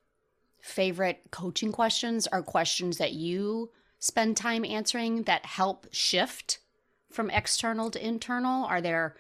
[0.61, 3.69] favorite coaching questions or questions that you
[3.99, 6.59] spend time answering that help shift
[7.11, 8.65] from external to internal?
[8.65, 9.15] Are there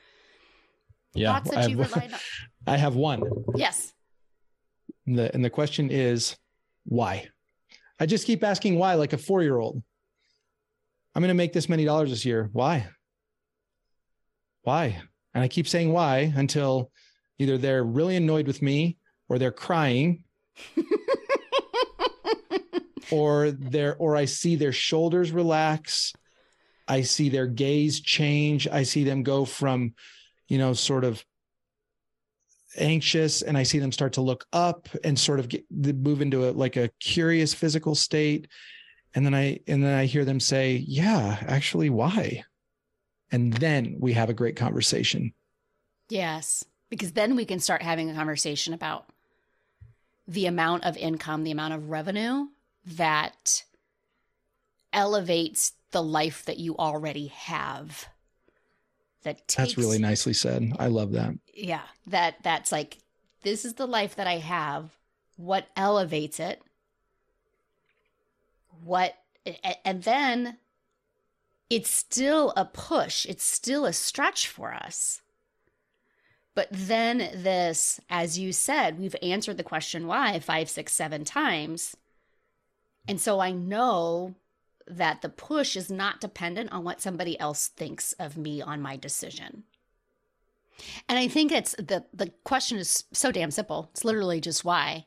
[1.13, 2.19] yeah, thoughts that you relied on?
[2.65, 3.23] I have one.
[3.55, 3.93] Yes.
[5.07, 6.37] And the, and the question is
[6.83, 7.29] why?
[7.99, 9.81] I just keep asking why, like a four year old.
[11.15, 12.49] I'm going to make this many dollars this year.
[12.51, 12.87] Why?
[14.61, 15.01] Why?
[15.33, 16.91] And I keep saying why until
[17.39, 18.97] either they're really annoyed with me
[19.29, 20.23] or they're crying
[23.11, 26.13] or they're or I see their shoulders relax.
[26.87, 28.67] I see their gaze change.
[28.67, 29.93] I see them go from,
[30.47, 31.23] you know, sort of
[32.75, 36.49] anxious and I see them start to look up and sort of get move into
[36.49, 38.47] a like a curious physical state.
[39.15, 42.43] And then I and then I hear them say, Yeah, actually, why?
[43.31, 45.33] And then we have a great conversation.
[46.09, 46.63] Yes.
[46.89, 49.09] Because then we can start having a conversation about
[50.27, 52.47] the amount of income, the amount of revenue
[52.85, 53.63] that
[54.93, 58.07] elevates the life that you already have
[59.27, 60.73] that takes, That's really nicely said.
[60.79, 61.33] I love that.
[61.53, 61.83] Yeah.
[62.07, 62.97] That that's like
[63.43, 64.91] this is the life that I have.
[65.35, 66.61] What elevates it?
[68.83, 69.15] What
[69.85, 70.57] and then
[71.69, 73.25] it's still a push.
[73.25, 75.21] It's still a stretch for us.
[76.55, 81.95] But then this, as you said, we've answered the question why five, six, seven times.
[83.07, 84.35] And so I know
[84.89, 88.95] that the push is not dependent on what somebody else thinks of me on my
[88.95, 89.63] decision.
[91.09, 93.89] And I think it's the the question is so damn simple.
[93.91, 95.05] It's literally just why.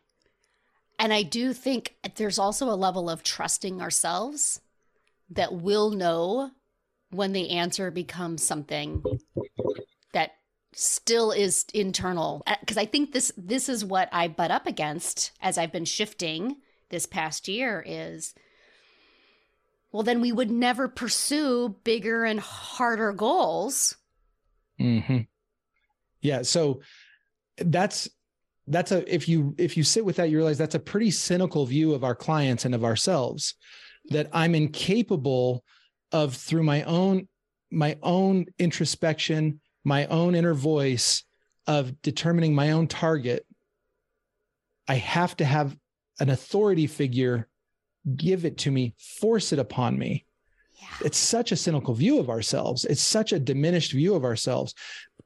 [0.98, 4.60] And I do think there's also a level of trusting ourselves
[5.30, 6.50] that we'll know
[7.10, 9.02] when the answer becomes something
[10.12, 10.32] that
[10.72, 15.32] still is internal uh, because I think this this is what I butt up against
[15.40, 16.56] as I've been shifting
[16.90, 18.34] this past year is
[19.92, 23.96] well, then we would never pursue bigger and harder goals.
[24.80, 25.20] Mm-hmm.
[26.20, 26.42] Yeah.
[26.42, 26.80] So
[27.58, 28.08] that's
[28.66, 31.66] that's a if you if you sit with that, you realize that's a pretty cynical
[31.66, 33.54] view of our clients and of ourselves.
[34.10, 35.64] That I'm incapable
[36.12, 37.28] of through my own
[37.70, 41.24] my own introspection, my own inner voice
[41.66, 43.44] of determining my own target.
[44.88, 45.76] I have to have
[46.18, 47.48] an authority figure
[48.16, 50.24] give it to me, force it upon me.
[50.80, 51.06] Yeah.
[51.06, 52.84] It's such a cynical view of ourselves.
[52.84, 54.74] It's such a diminished view of ourselves.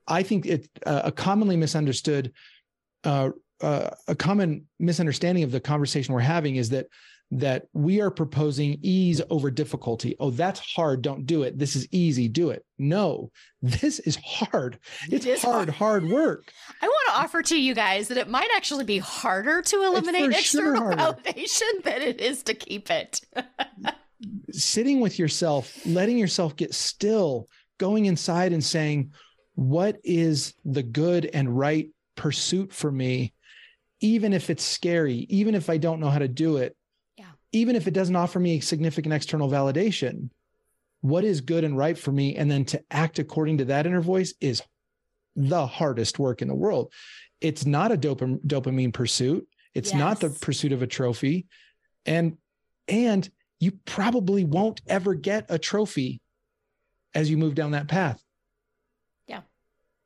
[0.07, 2.33] I think it uh, a commonly misunderstood,
[3.05, 6.87] uh, uh, a common misunderstanding of the conversation we're having is that
[7.31, 10.15] that we are proposing ease over difficulty.
[10.21, 11.03] Oh, that's hard.
[11.03, 11.59] Don't do it.
[11.59, 12.29] This is easy.
[12.29, 12.65] Do it.
[12.79, 13.31] No,
[13.63, 14.79] this is hard.
[15.11, 16.53] It's it hard, hard, hard, work.
[16.81, 20.31] I want to offer to you guys that it might actually be harder to eliminate
[20.31, 23.21] external sure validation than it is to keep it.
[24.53, 27.49] Sitting with yourself, letting yourself get still,
[27.79, 29.11] going inside and saying,
[29.55, 33.33] what is the good and right pursuit for me?
[34.01, 36.77] Even if it's scary, even if I don't know how to do it,
[37.55, 40.29] even if it doesn't offer me significant external validation,
[41.03, 42.35] what is good and right for me?
[42.35, 44.61] And then to act according to that inner voice is
[45.37, 46.93] the hardest work in the world.
[47.41, 49.47] It's not a dopam- dopamine pursuit.
[49.73, 49.99] It's yes.
[49.99, 51.47] not the pursuit of a trophy.
[52.05, 52.39] And
[52.89, 53.31] and
[53.61, 56.21] you probably won't ever get a trophy
[57.15, 58.21] as you move down that path.
[59.29, 59.43] Yeah.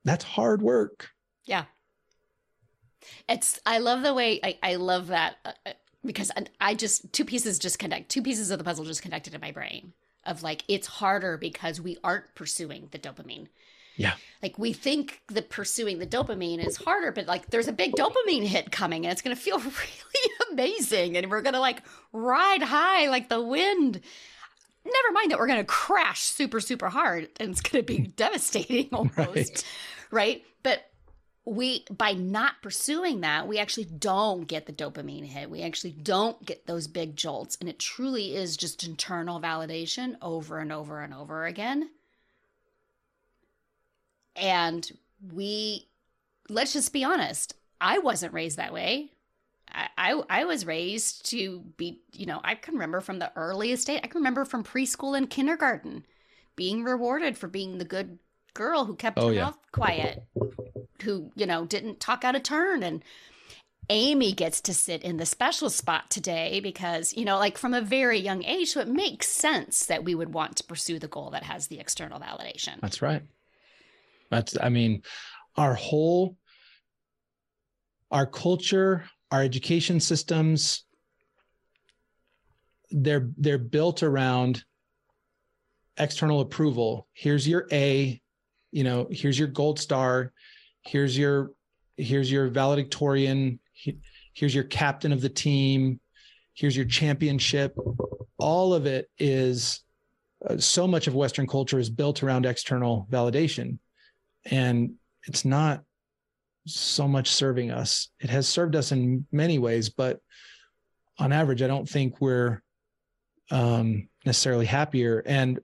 [0.04, 1.08] That's hard work.
[1.46, 1.64] Yeah.
[3.26, 5.72] It's I love the way I, I love that uh, uh,
[6.04, 6.30] because
[6.60, 9.52] I just two pieces just connect two pieces of the puzzle just connected in my
[9.52, 9.92] brain
[10.24, 13.48] of like it's harder because we aren't pursuing the dopamine.
[13.96, 14.14] Yeah.
[14.42, 18.44] Like we think the pursuing the dopamine is harder, but like there's a big dopamine
[18.44, 21.82] hit coming and it's going to feel really amazing and we're going to like
[22.12, 24.00] ride high like the wind.
[24.84, 28.06] Never mind that we're going to crash super super hard and it's going to be
[28.16, 29.16] devastating almost.
[29.16, 29.64] Right.
[30.10, 30.42] right?
[30.62, 30.87] But
[31.48, 35.50] we by not pursuing that we actually don't get the dopamine hit.
[35.50, 37.56] We actually don't get those big jolts.
[37.60, 41.90] And it truly is just internal validation over and over and over again.
[44.36, 44.88] And
[45.32, 45.88] we
[46.48, 49.10] let's just be honest i wasn't raised that way.
[49.70, 53.86] I, I, I was raised to be you know i can remember from the earliest
[53.86, 56.06] day i can remember from preschool and kindergarten
[56.56, 58.18] being rewarded for being the good
[58.54, 59.44] girl who kept oh, her yeah.
[59.44, 60.24] mouth quiet
[61.02, 63.02] who, you know, didn't talk out of turn and
[63.90, 67.80] Amy gets to sit in the special spot today because, you know, like from a
[67.80, 71.30] very young age, so it makes sense that we would want to pursue the goal
[71.30, 72.80] that has the external validation.
[72.82, 73.22] That's right.
[74.30, 75.02] That's, I mean,
[75.56, 76.36] our whole,
[78.10, 80.84] our culture, our education systems,
[82.90, 84.64] they're, they're built around
[85.96, 87.08] external approval.
[87.14, 88.20] Here's your A,
[88.70, 90.32] you know, here's your gold star
[90.88, 91.50] here's your
[91.96, 93.58] here's your valedictorian
[94.34, 96.00] here's your captain of the team
[96.58, 97.76] here's your championship.
[98.36, 99.84] All of it is
[100.44, 103.78] uh, so much of western culture is built around external validation.
[104.44, 105.84] And it's not
[106.66, 108.08] so much serving us.
[108.18, 110.20] It has served us in many ways but
[111.20, 112.62] on average i don't think we're
[113.50, 115.22] um, necessarily happier.
[115.24, 115.60] And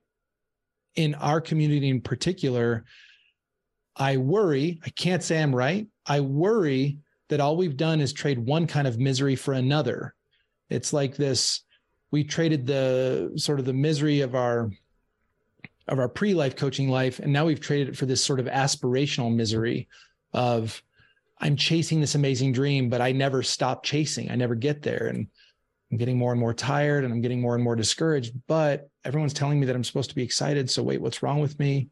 [0.97, 2.85] in our community in particular
[3.97, 5.87] I worry, I can't say I'm right.
[6.07, 10.15] I worry that all we've done is trade one kind of misery for another.
[10.69, 11.63] It's like this
[12.11, 14.71] we traded the sort of the misery of our
[15.89, 19.35] of our pre-life coaching life and now we've traded it for this sort of aspirational
[19.35, 19.89] misery
[20.33, 20.81] of
[21.41, 24.31] I'm chasing this amazing dream but I never stop chasing.
[24.31, 25.27] I never get there and
[25.91, 29.35] I'm getting more and more tired and I'm getting more and more discouraged, but everyone's
[29.35, 30.71] telling me that I'm supposed to be excited.
[30.71, 31.91] So wait, what's wrong with me?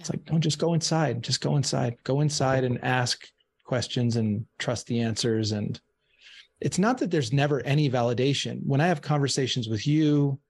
[0.00, 3.28] It's like, don't just go inside, just go inside, go inside and ask
[3.64, 5.52] questions and trust the answers.
[5.52, 5.78] And
[6.60, 8.60] it's not that there's never any validation.
[8.64, 10.40] When I have conversations with you,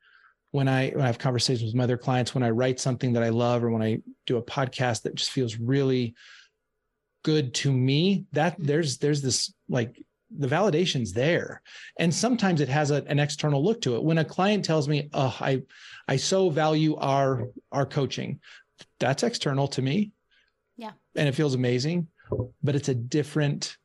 [0.52, 3.22] when I when I have conversations with my other clients, when I write something that
[3.22, 6.14] I love, or when I do a podcast that just feels really
[7.24, 8.64] good to me, that mm-hmm.
[8.64, 10.00] there's there's this like
[10.36, 11.60] the validation's there
[11.98, 15.08] and sometimes it has a, an external look to it when a client tells me
[15.12, 15.60] oh i
[16.06, 18.38] i so value our our coaching
[18.98, 20.12] that's external to me.
[20.76, 20.92] Yeah.
[21.14, 22.08] And it feels amazing,
[22.62, 23.76] but it's a different,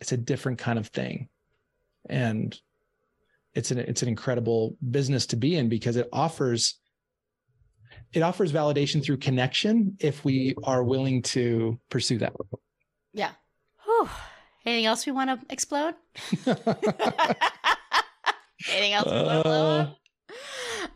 [0.00, 1.28] it's a different kind of thing.
[2.08, 2.58] And
[3.54, 6.80] it's an it's an incredible business to be in because it offers
[8.12, 12.32] it offers validation through connection if we are willing to pursue that.
[13.12, 13.30] Yeah.
[13.84, 14.08] Whew.
[14.66, 15.94] Anything else we want to explode?
[18.68, 19.98] Anything else we want to blow uh, up?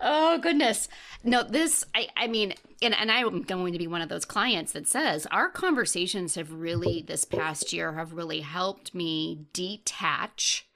[0.01, 0.89] Oh goodness.
[1.25, 4.73] No, this I I mean, and and I'm going to be one of those clients
[4.73, 10.67] that says our conversations have really this past year have really helped me detach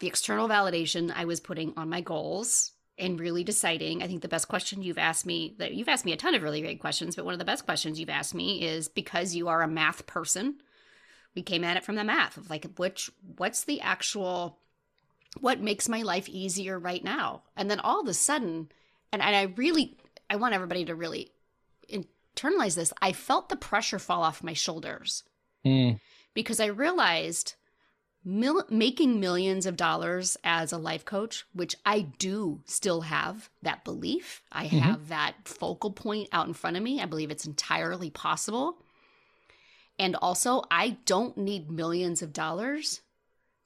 [0.00, 4.02] the external validation I was putting on my goals and really deciding.
[4.02, 6.42] I think the best question you've asked me that you've asked me a ton of
[6.42, 9.48] really great questions, but one of the best questions you've asked me is because you
[9.48, 10.56] are a math person.
[11.34, 14.58] We came at it from the math of like which what's the actual
[15.40, 17.42] what makes my life easier right now?
[17.56, 18.70] And then all of a sudden,
[19.12, 19.96] and, and I really,
[20.28, 21.32] I want everybody to really
[21.90, 22.92] internalize this.
[23.00, 25.24] I felt the pressure fall off my shoulders
[25.64, 25.98] mm.
[26.34, 27.54] because I realized
[28.24, 33.84] mil- making millions of dollars as a life coach, which I do still have that
[33.84, 34.42] belief.
[34.52, 34.78] I mm-hmm.
[34.78, 37.00] have that focal point out in front of me.
[37.00, 38.76] I believe it's entirely possible.
[39.98, 43.02] And also, I don't need millions of dollars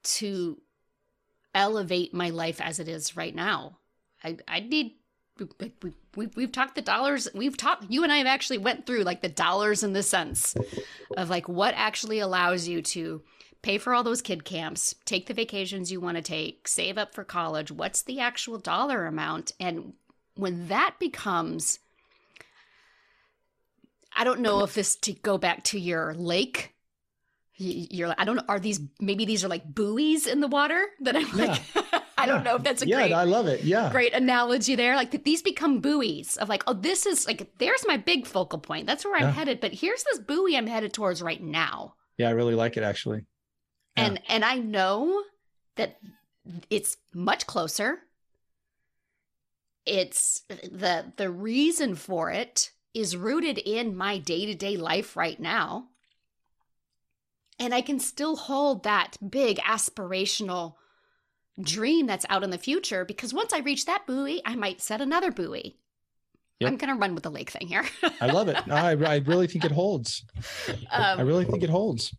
[0.02, 0.60] to
[1.54, 3.78] elevate my life as it is right now.
[4.22, 4.94] I, I need
[5.38, 9.02] we, we, we've talked the dollars we've talked you and i have actually went through
[9.02, 10.54] like the dollars and the cents
[11.16, 13.22] of like what actually allows you to
[13.62, 17.14] pay for all those kid camps take the vacations you want to take save up
[17.14, 19.94] for college what's the actual dollar amount and
[20.36, 21.80] when that becomes
[24.14, 26.74] i don't know if this to go back to your lake
[27.56, 30.84] you're like, I don't know, are these maybe these are like buoys in the water
[31.02, 31.82] that I'm like, yeah.
[32.24, 33.64] I don't know if that's a yeah, great, I love it.
[33.64, 33.90] Yeah.
[33.90, 34.96] Great analogy there.
[34.96, 38.86] Like these become buoys of like, oh, this is like, there's my big focal point.
[38.86, 39.30] That's where I'm yeah.
[39.32, 39.60] headed.
[39.60, 41.94] But here's this buoy I'm headed towards right now.
[42.18, 43.24] Yeah, I really like it actually.
[43.96, 44.06] Yeah.
[44.06, 45.22] And and I know
[45.76, 45.98] that
[46.70, 48.00] it's much closer
[49.86, 55.88] it's the the reason for it is rooted in my day-to-day life right now.
[57.58, 60.74] And I can still hold that big aspirational
[61.60, 65.00] dream that's out in the future because once I reach that buoy, I might set
[65.00, 65.76] another buoy.
[66.60, 66.70] Yep.
[66.70, 67.84] I'm going to run with the lake thing here.
[68.20, 68.66] I love it.
[68.66, 70.24] No, I, I really think it holds.
[70.68, 72.14] Um, I really think it holds.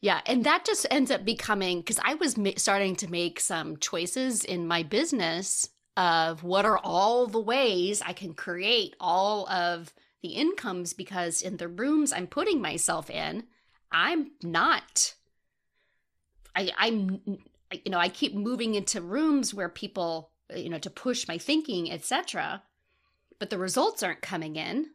[0.00, 0.20] Yeah.
[0.26, 4.44] And that just ends up becoming because I was ma- starting to make some choices
[4.44, 9.92] in my business of what are all the ways I can create all of
[10.22, 13.44] the incomes because in the rooms I'm putting myself in,
[13.90, 15.14] I'm not.
[16.54, 17.20] I, I'm,
[17.72, 21.38] you know, I keep moving into rooms where people, uh, you know, to push my
[21.38, 22.62] thinking, etc.
[23.38, 24.86] But the results aren't coming in.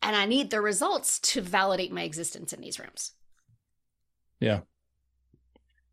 [0.00, 3.12] And I need the results to validate my existence in these rooms.
[4.40, 4.60] Yeah.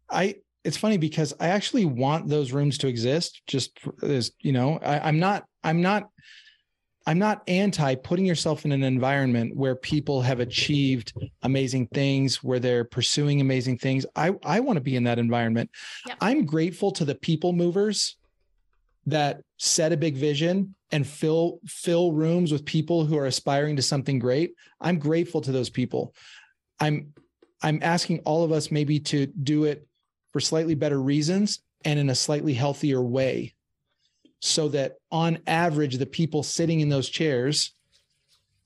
[0.09, 3.41] I it's funny because I actually want those rooms to exist.
[3.47, 5.45] Just as you know, I, am not.
[5.63, 6.09] I'm not.
[7.07, 12.59] I'm not anti putting yourself in an environment where people have achieved amazing things, where
[12.59, 14.05] they're pursuing amazing things.
[14.15, 15.69] I I want to be in that environment.
[16.07, 16.17] Yep.
[16.21, 18.17] I'm grateful to the people movers
[19.05, 23.81] that set a big vision and fill fill rooms with people who are aspiring to
[23.81, 24.55] something great.
[24.81, 26.15] I'm grateful to those people.
[26.79, 27.13] I'm
[27.61, 29.87] I'm asking all of us maybe to do it
[30.31, 33.53] for slightly better reasons and in a slightly healthier way
[34.45, 37.73] so that on average the people sitting in those chairs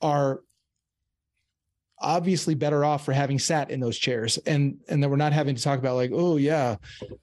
[0.01, 0.41] are
[2.01, 5.55] obviously better off for having sat in those chairs and and that we're not having
[5.55, 6.75] to talk about like oh yeah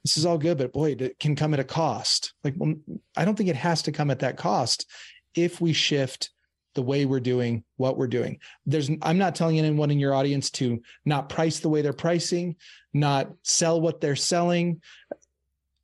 [0.03, 2.75] this is all good but boy it can come at a cost like well,
[3.15, 4.87] i don't think it has to come at that cost
[5.35, 6.29] if we shift
[6.77, 8.37] the way we're doing what we're doing.
[8.67, 12.55] There's I'm not telling anyone in your audience to not price the way they're pricing,
[12.93, 14.81] not sell what they're selling.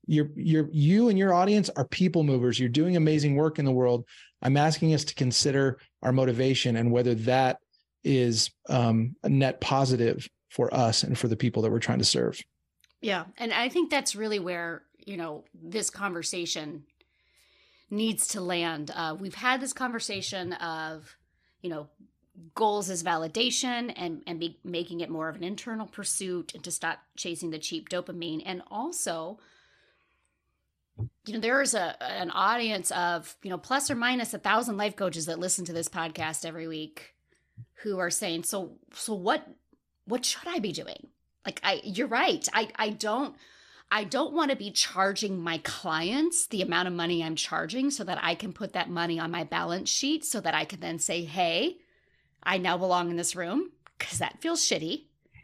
[0.05, 2.59] You're you're you and your audience are people movers.
[2.59, 4.05] You're doing amazing work in the world.
[4.41, 7.59] I'm asking us to consider our motivation and whether that
[8.03, 12.05] is um, a net positive for us and for the people that we're trying to
[12.05, 12.39] serve.
[13.01, 16.83] Yeah, and I think that's really where you know this conversation
[17.93, 18.91] needs to land.
[18.93, 21.15] Uh, we've had this conversation of,
[21.61, 21.87] you know,
[22.55, 26.71] goals as validation and and be, making it more of an internal pursuit and to
[26.71, 29.37] stop chasing the cheap dopamine and also
[30.97, 34.77] you know there is a an audience of you know plus or minus a thousand
[34.77, 37.15] life coaches that listen to this podcast every week
[37.83, 39.47] who are saying so so what
[40.05, 41.07] what should i be doing
[41.45, 43.35] like i you're right i i don't
[43.91, 48.03] I don't want to be charging my clients the amount of money I'm charging so
[48.05, 50.97] that I can put that money on my balance sheet so that I can then
[50.97, 51.77] say, hey,
[52.41, 55.03] I now belong in this room because that feels shitty.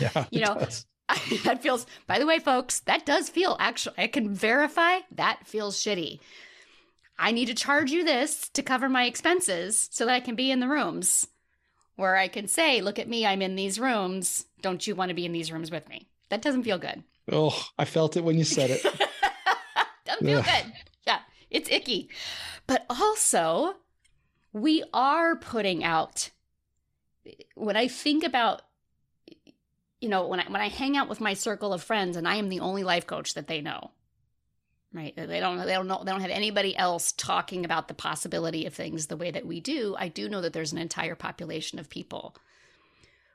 [0.00, 0.24] yeah.
[0.32, 0.66] you know,
[1.44, 5.76] that feels, by the way, folks, that does feel actually, I can verify that feels
[5.76, 6.20] shitty.
[7.18, 10.50] I need to charge you this to cover my expenses so that I can be
[10.50, 11.26] in the rooms
[11.98, 14.46] where I can say, look at me, I'm in these rooms.
[14.62, 16.08] Don't you want to be in these rooms with me?
[16.28, 17.02] That doesn't feel good.
[17.30, 18.82] Oh, I felt it when you said it.
[20.04, 20.72] doesn't feel good.
[21.04, 21.18] Yeah,
[21.50, 22.08] it's icky.
[22.68, 23.74] But also,
[24.52, 26.30] we are putting out
[27.56, 28.62] when I think about
[30.00, 32.36] you know, when I when I hang out with my circle of friends and I
[32.36, 33.90] am the only life coach that they know.
[34.92, 35.14] Right?
[35.14, 38.74] They don't they don't know they don't have anybody else talking about the possibility of
[38.74, 39.94] things the way that we do.
[39.98, 42.34] I do know that there's an entire population of people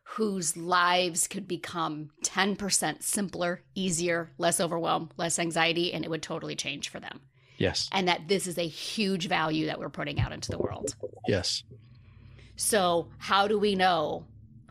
[0.04, 6.56] whose lives could become 10% simpler, easier, less overwhelmed, less anxiety, and it would totally
[6.56, 7.22] change for them.
[7.58, 7.90] Yes.
[7.92, 10.96] And that this is a huge value that we're putting out into the world.
[11.28, 11.64] Yes.
[12.56, 14.26] So, how do we know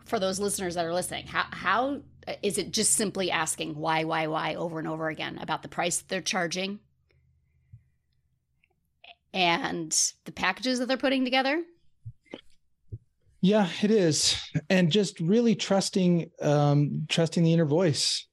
[0.05, 1.27] for those listeners that are listening?
[1.27, 2.01] How how
[2.41, 5.99] is it just simply asking why why why over and over again about the price
[5.99, 6.79] they're charging
[9.33, 11.63] and the packages that they're putting together?
[13.41, 18.25] Yeah, it is, and just really trusting, um, trusting the inner voice,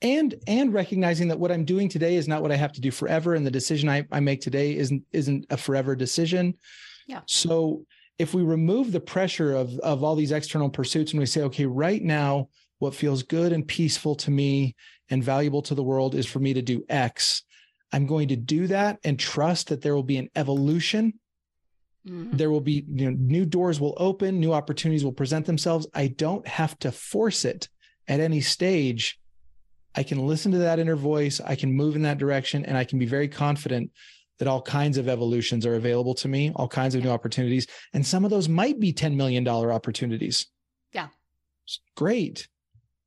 [0.00, 2.90] and and recognizing that what I'm doing today is not what I have to do
[2.90, 6.54] forever, and the decision I, I make today isn't isn't a forever decision.
[7.06, 7.20] Yeah.
[7.26, 7.84] So
[8.18, 11.66] if we remove the pressure of of all these external pursuits, and we say, okay,
[11.66, 12.48] right now,
[12.78, 14.74] what feels good and peaceful to me
[15.10, 17.42] and valuable to the world is for me to do X.
[17.92, 21.14] I'm going to do that and trust that there will be an evolution
[22.08, 22.36] Mm-hmm.
[22.36, 25.86] There will be you know, new doors will open, new opportunities will present themselves.
[25.94, 27.68] I don't have to force it
[28.06, 29.18] at any stage.
[29.94, 32.84] I can listen to that inner voice, I can move in that direction, and I
[32.84, 33.90] can be very confident
[34.38, 37.66] that all kinds of evolutions are available to me, all kinds of new opportunities.
[37.92, 40.46] And some of those might be $10 million opportunities.
[40.92, 41.08] Yeah.
[41.96, 42.48] Great.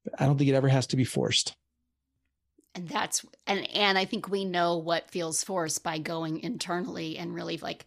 [0.03, 1.55] But I don't think it ever has to be forced.
[2.75, 7.34] and that's and and I think we know what feels forced by going internally and
[7.36, 7.86] really like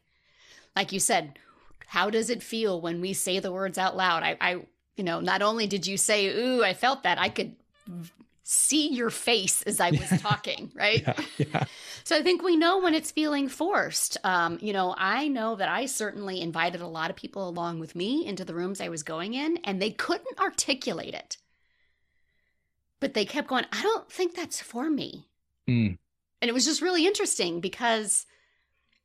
[0.76, 1.38] like you said,
[1.86, 4.22] how does it feel when we say the words out loud?
[4.22, 4.66] I I
[4.96, 7.56] you know, not only did you say, "Ooh, I felt that," I could
[8.44, 11.02] see your face as I was talking, right?
[11.02, 11.64] Yeah, yeah.
[12.04, 14.18] So I think we know when it's feeling forced.
[14.22, 17.96] Um, you know, I know that I certainly invited a lot of people along with
[17.96, 21.38] me into the rooms I was going in, and they couldn't articulate it.
[23.00, 25.26] But they kept going, I don't think that's for me.
[25.68, 25.98] Mm.
[26.40, 28.26] And it was just really interesting because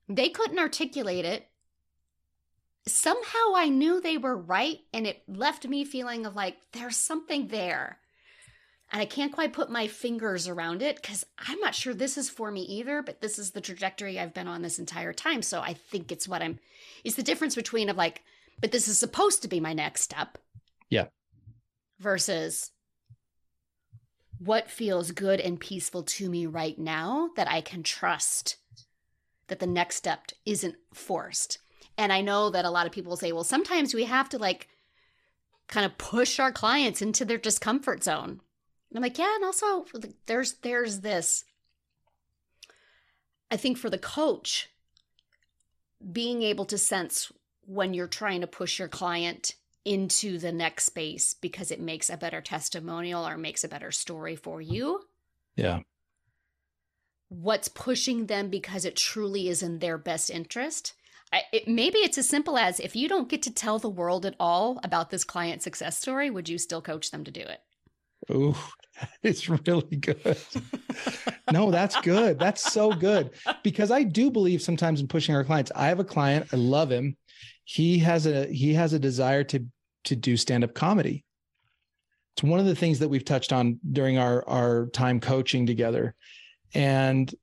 [0.10, 1.48] they couldn't articulate it.
[2.86, 7.48] Somehow I knew they were right, and it left me feeling of like, there's something
[7.48, 8.00] there
[8.92, 12.30] and I can't quite put my fingers around it because I'm not sure this is
[12.30, 15.44] for me either, but this is the trajectory I've been on this entire time.
[15.44, 16.60] So I think it's what I'm,
[17.04, 18.24] it's the difference between of like,
[18.60, 20.40] but this is supposed to be my next step.
[20.90, 21.06] Yeah.
[22.00, 22.72] Versus
[24.40, 28.58] what feels good and peaceful to me right now that I can trust
[29.48, 31.60] that the next step isn't forced.
[31.98, 34.68] And I know that a lot of people say, well, sometimes we have to like
[35.68, 38.42] kind of push our clients into their discomfort zone
[38.90, 39.86] and I'm like, yeah, and also
[40.26, 41.46] there's there's this.
[43.52, 44.70] I think for the coach,
[46.12, 47.32] being able to sense
[47.66, 52.18] when you're trying to push your client into the next space because it makes a
[52.18, 55.02] better testimonial or makes a better story for you.
[55.56, 55.80] Yeah.
[57.30, 60.94] What's pushing them because it truly is in their best interest.
[61.32, 64.26] I, it, maybe it's as simple as if you don't get to tell the world
[64.26, 67.62] at all about this client success story, would you still coach them to do it?
[68.32, 68.56] Ooh,
[69.24, 70.38] it's really good.
[71.52, 72.40] no, that's good.
[72.40, 73.32] That's so good
[73.64, 75.72] because I do believe sometimes in pushing our clients.
[75.76, 77.18] I have a client, I love him.
[77.64, 79.66] He has a he has a desire to
[80.06, 81.24] to do stand-up comedy.
[82.36, 86.16] It's one of the things that we've touched on during our our time coaching together.
[86.74, 87.34] And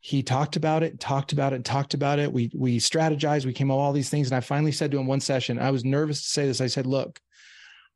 [0.00, 2.32] he talked about it, talked about it, talked about it.
[2.32, 4.28] We we strategized, we came up all these things.
[4.28, 6.60] And I finally said to him one session, I was nervous to say this.
[6.60, 7.18] I said, look,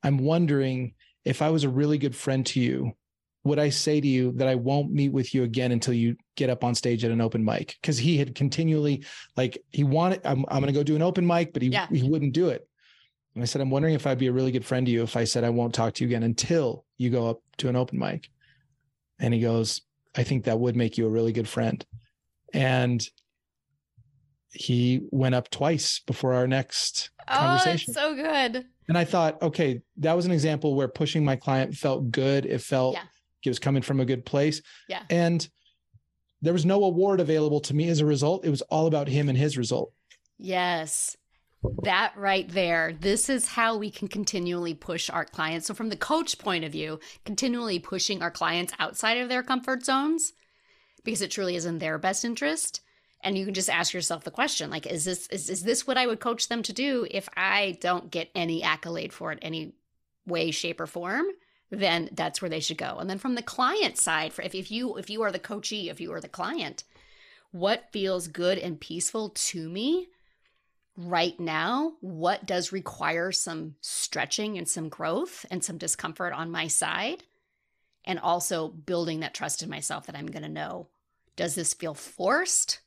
[0.02, 0.94] I'm wondering
[1.24, 2.92] if I was a really good friend to you,
[3.44, 6.50] would I say to you that I won't meet with you again until you get
[6.50, 7.76] up on stage at an open mic?
[7.80, 9.04] Because he had continually
[9.36, 11.86] like he wanted, I'm, I'm going to go do an open mic, but he yeah.
[11.90, 12.66] he wouldn't do it.
[13.34, 15.16] And I said, I'm wondering if I'd be a really good friend to you if
[15.16, 17.98] I said I won't talk to you again until you go up to an open
[17.98, 18.28] mic.
[19.18, 19.82] And he goes,
[20.16, 21.84] I think that would make you a really good friend.
[22.52, 23.06] And
[24.52, 27.94] he went up twice before our next oh, conversation.
[27.94, 28.64] so good.
[28.90, 32.44] And I thought, okay, that was an example where pushing my client felt good.
[32.44, 33.04] It felt yeah.
[33.44, 34.62] it was coming from a good place.
[34.88, 35.04] Yeah.
[35.08, 35.48] And
[36.42, 38.44] there was no award available to me as a result.
[38.44, 39.92] It was all about him and his result.
[40.38, 41.16] Yes.
[41.84, 42.92] That right there.
[42.98, 45.68] This is how we can continually push our clients.
[45.68, 49.84] So, from the coach point of view, continually pushing our clients outside of their comfort
[49.84, 50.32] zones
[51.04, 52.80] because it truly is in their best interest
[53.22, 55.98] and you can just ask yourself the question like is this is, is this what
[55.98, 59.74] i would coach them to do if i don't get any accolade for it any
[60.30, 61.26] way shape or form?
[61.70, 62.96] Then that's where they should go.
[62.98, 65.90] And then from the client side for if, if you if you are the coachee
[65.90, 66.84] if you are the client
[67.52, 70.08] what feels good and peaceful to me
[70.96, 76.68] right now what does require some stretching and some growth and some discomfort on my
[76.68, 77.24] side
[78.04, 80.86] and also building that trust in myself that i'm going to know
[81.34, 82.80] does this feel forced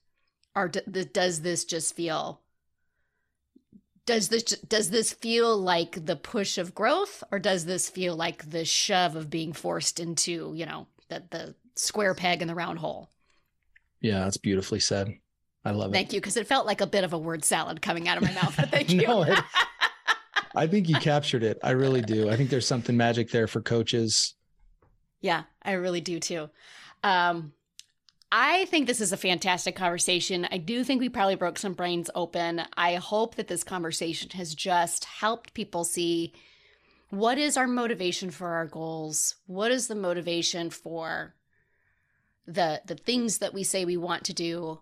[0.56, 2.42] or does this just feel
[4.06, 8.50] does this does this feel like the push of growth or does this feel like
[8.50, 12.80] the shove of being forced into you know the the square peg in the round
[12.80, 13.10] hole?
[14.02, 15.14] Yeah that's beautifully said.
[15.66, 15.94] I love it.
[15.94, 18.24] Thank you because it felt like a bit of a word salad coming out of
[18.24, 19.08] my mouth but thank you.
[19.08, 19.40] No, it,
[20.56, 21.58] i think you captured it.
[21.64, 22.30] I really do.
[22.30, 24.36] I think there's something magic there for coaches.
[25.22, 26.50] Yeah i really do too.
[27.04, 27.54] Um
[28.36, 30.48] I think this is a fantastic conversation.
[30.50, 32.64] I do think we probably broke some brains open.
[32.76, 36.34] I hope that this conversation has just helped people see
[37.12, 39.36] what is our motivation for our goals?
[39.46, 41.36] What is the motivation for
[42.48, 44.80] the the things that we say we want to do?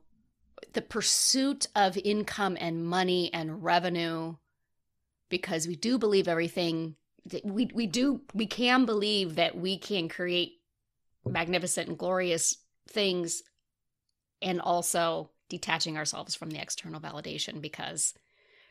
[0.72, 4.36] The pursuit of income and money and revenue
[5.28, 6.96] because we do believe everything
[7.44, 10.54] we we do we can believe that we can create
[11.26, 12.56] magnificent and glorious
[12.88, 13.44] things
[14.42, 18.14] and also detaching ourselves from the external validation because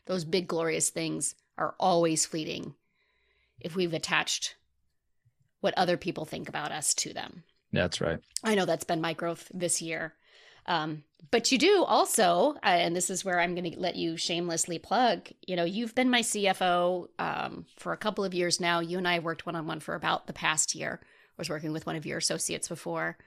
[0.07, 2.73] those big glorious things are always fleeting
[3.59, 4.55] if we've attached
[5.59, 7.43] what other people think about us to them.
[7.71, 8.19] That's right.
[8.43, 10.15] I know that's been my growth this year.
[10.65, 14.17] Um, but you do also, uh, and this is where I'm going to let you
[14.17, 15.29] shamelessly plug.
[15.47, 18.79] You know, you've been my CFO um, for a couple of years now.
[18.79, 21.71] You and I worked one on one for about the past year I was working
[21.71, 23.17] with one of your associates before.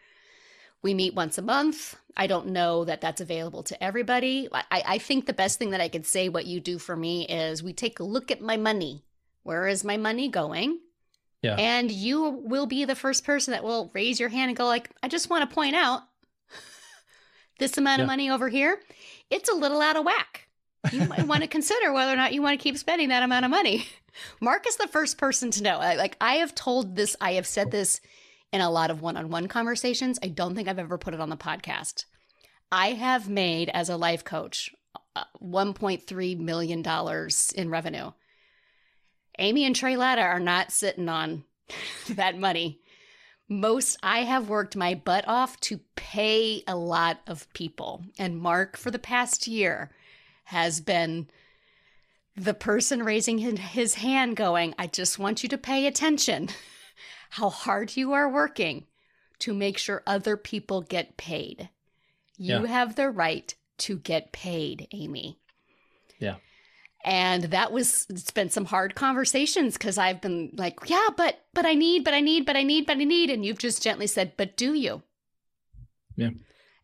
[0.85, 1.97] We meet once a month.
[2.15, 4.49] I don't know that that's available to everybody.
[4.53, 7.27] I, I think the best thing that I could say what you do for me
[7.27, 9.03] is we take a look at my money.
[9.45, 10.79] Where is my money going?
[11.41, 11.55] Yeah.
[11.55, 14.91] And you will be the first person that will raise your hand and go like,
[15.03, 16.03] I just want to point out
[17.59, 18.79] this amount of money over here,
[19.31, 20.49] it's a little out of whack.
[20.93, 23.47] You might want to consider whether or not you want to keep spending that amount
[23.47, 23.87] of money.
[24.43, 25.79] Mark is the first person to know.
[25.79, 28.03] Like I have told this, I have said this
[28.55, 30.17] in a lot of one-on-one conversations.
[30.23, 32.05] I don't think I've ever put it on the podcast.
[32.71, 34.73] I have made as a life coach
[35.17, 38.13] uh, 1.3 million dollars in revenue.
[39.41, 41.43] Amy and Trey Latta are not sitting on
[42.09, 42.79] that money.
[43.49, 48.05] Most I have worked my butt off to pay a lot of people.
[48.21, 49.91] And Mark, for the past year,
[50.45, 51.27] has been
[52.37, 56.51] the person raising his hand going, I just want you to pay attention
[57.31, 58.87] how hard you are working
[59.41, 61.69] to make sure other people get paid.
[62.37, 62.67] You Yeah.
[62.67, 65.39] have the right to get paid, Amy.
[66.19, 66.37] Yeah.
[67.05, 71.67] And that was it's been some hard conversations because I've been like, yeah, but but
[71.67, 74.07] I need, but I need, but I need, but I need, and you've just gently
[74.07, 75.03] said, but do you?
[76.17, 76.31] Yeah.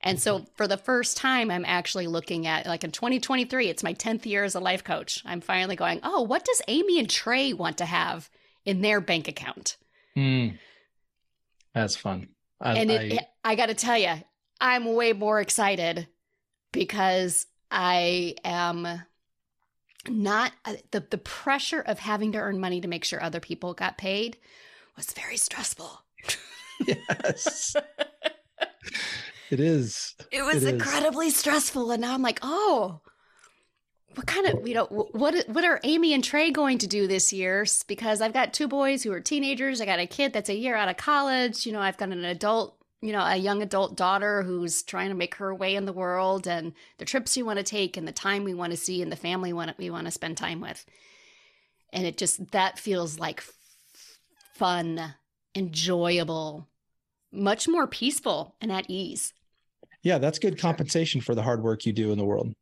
[0.03, 3.93] And so for the first time, I'm actually looking at like in 2023, it's my
[3.95, 5.23] 10th year as a life coach.
[5.27, 8.31] I'm finally going, oh, what does Amy and Trey want to have
[8.65, 9.77] in their bank account?
[10.17, 10.59] Mm.
[11.75, 12.29] That's fun.
[12.61, 14.13] I, and I- it, I, got to tell you,
[14.61, 16.09] I'm way more excited
[16.73, 19.03] because I am
[20.09, 23.75] not uh, the the pressure of having to earn money to make sure other people
[23.75, 24.39] got paid
[24.97, 26.03] was very stressful.
[26.87, 27.77] yes.
[29.51, 30.15] it is.
[30.31, 30.73] It was It is.
[30.73, 33.01] incredibly stressful, and now I'm like, oh,
[34.15, 37.33] what kind of you know what what are Amy and Trey going to do this
[37.33, 37.65] year?
[37.87, 39.81] Because I've got two boys who are teenagers.
[39.81, 41.67] I got a kid that's a year out of college.
[41.67, 45.15] You know, I've got an adult, you know, a young adult daughter who's trying to
[45.15, 48.13] make her way in the world, and the trips we want to take, and the
[48.13, 50.85] time we want to see, and the family want we want to spend time with.
[51.93, 53.45] And it just that feels like
[54.55, 55.15] fun,
[55.55, 56.69] enjoyable,
[57.33, 59.33] much more peaceful and at ease.
[60.03, 62.55] Yeah, that's good compensation for the hard work you do in the world.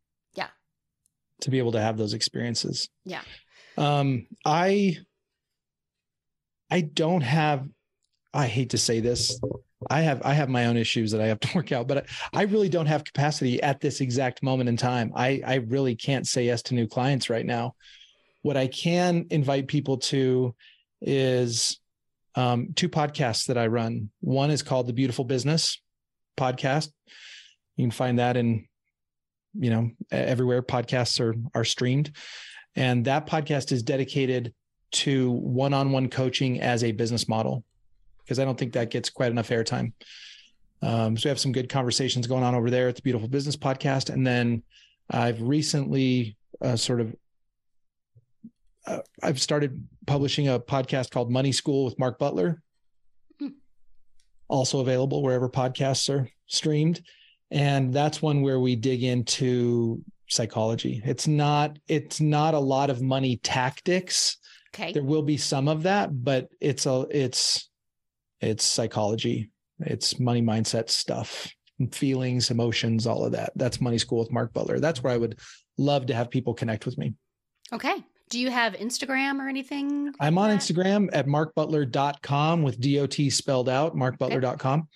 [1.43, 2.89] To be able to have those experiences.
[3.05, 3.23] Yeah.
[3.77, 4.97] Um, I
[6.71, 7.67] I don't have
[8.35, 9.41] I hate to say this.
[9.89, 11.99] I have I have my own issues that I have to work out, but
[12.33, 15.13] I, I really don't have capacity at this exact moment in time.
[15.15, 17.75] I I really can't say yes to new clients right now.
[18.43, 20.55] What I can invite people to
[21.01, 21.79] is
[22.35, 24.11] um, two podcasts that I run.
[24.21, 25.81] One is called The Beautiful Business
[26.37, 26.91] podcast.
[27.77, 28.67] You can find that in,
[29.59, 32.13] you know, everywhere podcasts are are streamed,
[32.77, 34.55] and that podcast is dedicated
[34.91, 37.65] to one-on-one coaching as a business model
[38.21, 39.93] because I don't think that gets quite enough airtime.
[40.81, 43.57] Um, so we have some good conversations going on over there at the Beautiful Business
[43.57, 44.63] Podcast, and then
[45.11, 47.15] I've recently uh, sort of
[48.87, 52.63] uh, I've started publishing a podcast called Money School with Mark Butler,
[53.39, 53.49] Hmm.
[54.49, 57.03] also available wherever podcasts are streamed,
[57.51, 61.01] and that's one where we dig into psychology.
[61.05, 64.37] It's not it's not a lot of money tactics
[64.75, 64.93] Okay.
[64.93, 67.71] there will be some of that but it's a it's
[68.43, 71.51] it's psychology it's money mindset stuff
[71.93, 75.39] feelings emotions all of that that's money school with mark butler that's where i would
[75.79, 77.15] love to have people connect with me
[77.73, 77.95] Okay.
[78.31, 80.13] Do you have Instagram or anything?
[80.21, 80.61] i'm on that?
[80.61, 84.87] instagram at markbutler.com with dot spelled out markbutler.com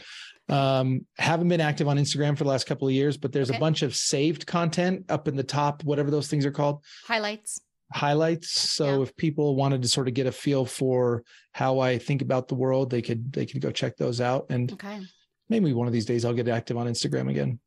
[0.53, 3.57] um haven't been active on instagram for the last couple of years but there's Okay.
[3.57, 7.61] a bunch of saved content up in the top whatever those things are called Highlights.
[7.93, 9.03] highlights so Yeah.
[9.05, 12.55] if people wanted to sort of get a feel for how i think about the
[12.55, 15.01] world they could they could go check those out and Okay.
[15.49, 17.59] maybe one of these days i'll get active on instagram again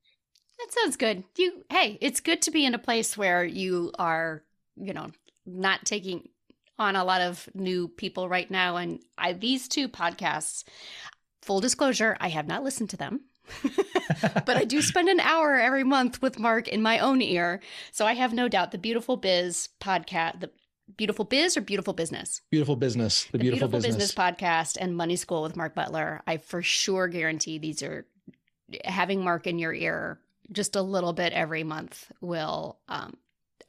[0.59, 1.23] That sounds good.
[1.37, 4.43] You hey, it's good to be in a place where you are,
[4.77, 5.11] you know,
[5.45, 6.29] not taking
[6.79, 10.63] on a lot of new people right now and I these two podcasts
[11.45, 13.21] full disclosure, I have not listened to them.
[14.45, 17.61] but I do spend an hour every month with Mark in my own ear.
[17.91, 20.49] So I have no doubt the Beautiful Biz podcast, the
[20.97, 22.41] Beautiful Biz or Beautiful Business?
[22.49, 26.21] beautiful business the, beautiful, business, podcast and Money School with Mark Butler.
[26.25, 28.07] I for sure guarantee these are
[28.83, 30.19] having Mark in your ear
[30.51, 32.79] just a little bit every month will.
[32.87, 33.17] Um,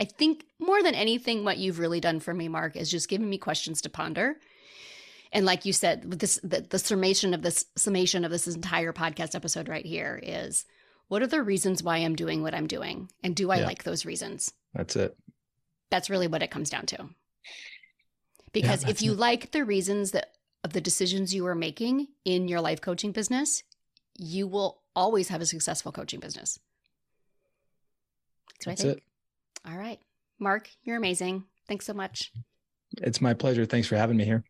[0.00, 3.28] I think more than anything, what you've really done for me, Mark, is just giving
[3.28, 4.36] me questions to ponder.
[5.36, 9.34] And like you said, this the, the summation of this summation of this entire podcast
[9.34, 10.64] episode right here is
[11.08, 13.10] what are the reasons why I'm doing what I'm doing?
[13.22, 13.66] And do I Yeah.
[13.66, 14.54] like those reasons?
[14.72, 15.14] that's it
[15.90, 17.10] That's really what it comes down to.
[18.52, 19.18] Because if you it.
[19.18, 20.32] like the reasons that
[20.64, 23.62] of the decisions you are making in your life coaching business,
[24.16, 26.58] you will always have a successful coaching business.
[28.64, 29.02] That's, That's it.
[29.68, 30.00] All right.
[30.38, 31.44] Mark, you're amazing.
[31.68, 32.32] Thanks so much.
[33.02, 33.66] It's my pleasure.
[33.66, 34.42] Thanks for having me here.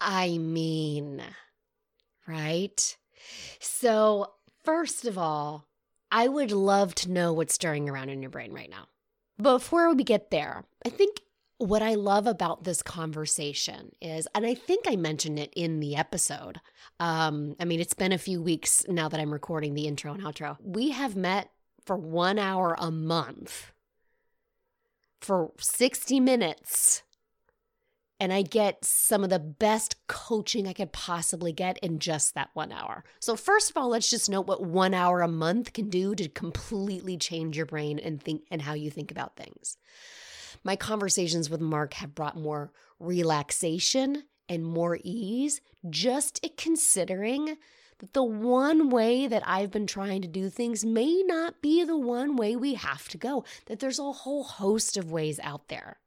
[0.00, 1.22] I mean,
[2.26, 2.96] right?
[3.60, 4.32] So,
[4.64, 5.66] first of all,
[6.10, 8.88] I would love to know what's stirring around in your brain right now.
[9.40, 11.20] Before we get there, I think
[11.58, 15.96] what I love about this conversation is, and I think I mentioned it in the
[15.96, 16.60] episode.
[17.00, 20.22] Um, I mean, it's been a few weeks now that I'm recording the intro and
[20.22, 20.56] outro.
[20.60, 21.50] We have met
[21.84, 23.72] for one hour a month
[25.20, 27.02] for 60 minutes
[28.20, 32.50] and I get some of the best coaching I could possibly get in just that
[32.54, 33.04] one hour.
[33.20, 36.28] So, first of all, let's just note what one hour a month can do to
[36.28, 39.76] completely change your brain and think and how you think about things.
[40.62, 45.60] My conversations with Mark have brought more relaxation and more ease,
[45.90, 47.56] just considering
[47.98, 51.96] that the one way that I've been trying to do things may not be the
[51.96, 55.98] one way we have to go, that there's a whole host of ways out there.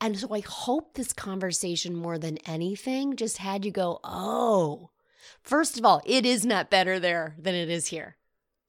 [0.00, 4.90] And so I hope this conversation more than anything just had you go, oh,
[5.42, 8.16] first of all, it is not better there than it is here.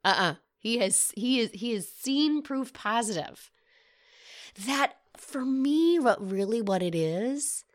[0.03, 0.35] Uh-uh.
[0.59, 3.51] He has he is he is seen proof positive.
[4.65, 7.65] That for me, what really what it is,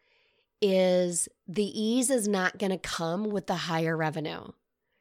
[0.61, 4.49] is the ease is not going to come with the higher revenue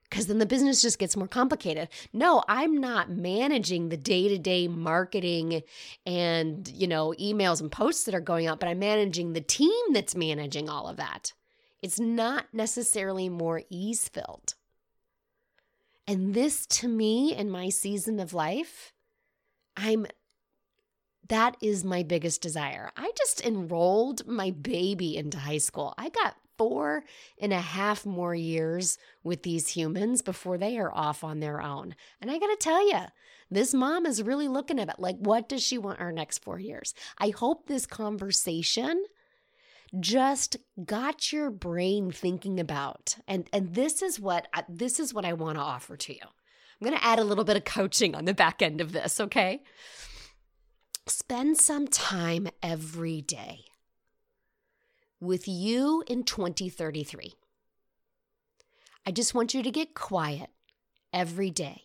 [0.10, 1.88] because then the business just gets more complicated.
[2.12, 5.62] No, I'm not managing the day-to-day marketing
[6.06, 9.94] and, you know, emails and posts that are going out, but I'm managing the team
[9.94, 11.34] that's managing all of that.
[11.82, 14.56] It's not necessarily more ease-filled.
[16.08, 18.94] And this to me in my season of life,
[19.78, 20.08] I'm
[21.28, 22.90] that is my biggest desire.
[22.98, 25.94] I just enrolled my baby into high school.
[25.96, 27.06] I got four
[27.42, 31.96] and a half more years with these humans before they are off on their own.
[32.22, 33.06] And I got to tell you,
[33.50, 36.60] this mom is really looking at it like, what does she want our next four
[36.60, 36.94] years?
[37.18, 39.06] I hope this conversation
[40.02, 45.26] just got your brain thinking about and and this is what I, this is what
[45.26, 46.22] I want to offer to you.
[46.22, 49.20] I'm going to add a little bit of coaching on the back end of this,
[49.20, 49.64] okay?
[51.08, 53.66] Spend some time every day
[55.20, 57.34] with you in 2033.
[59.06, 60.50] I just want you to get quiet
[61.12, 61.84] every day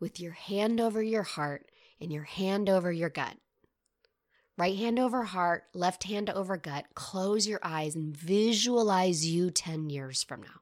[0.00, 3.36] with your hand over your heart and your hand over your gut.
[4.58, 6.86] Right hand over heart, left hand over gut.
[6.94, 10.60] Close your eyes and visualize you 10 years from now.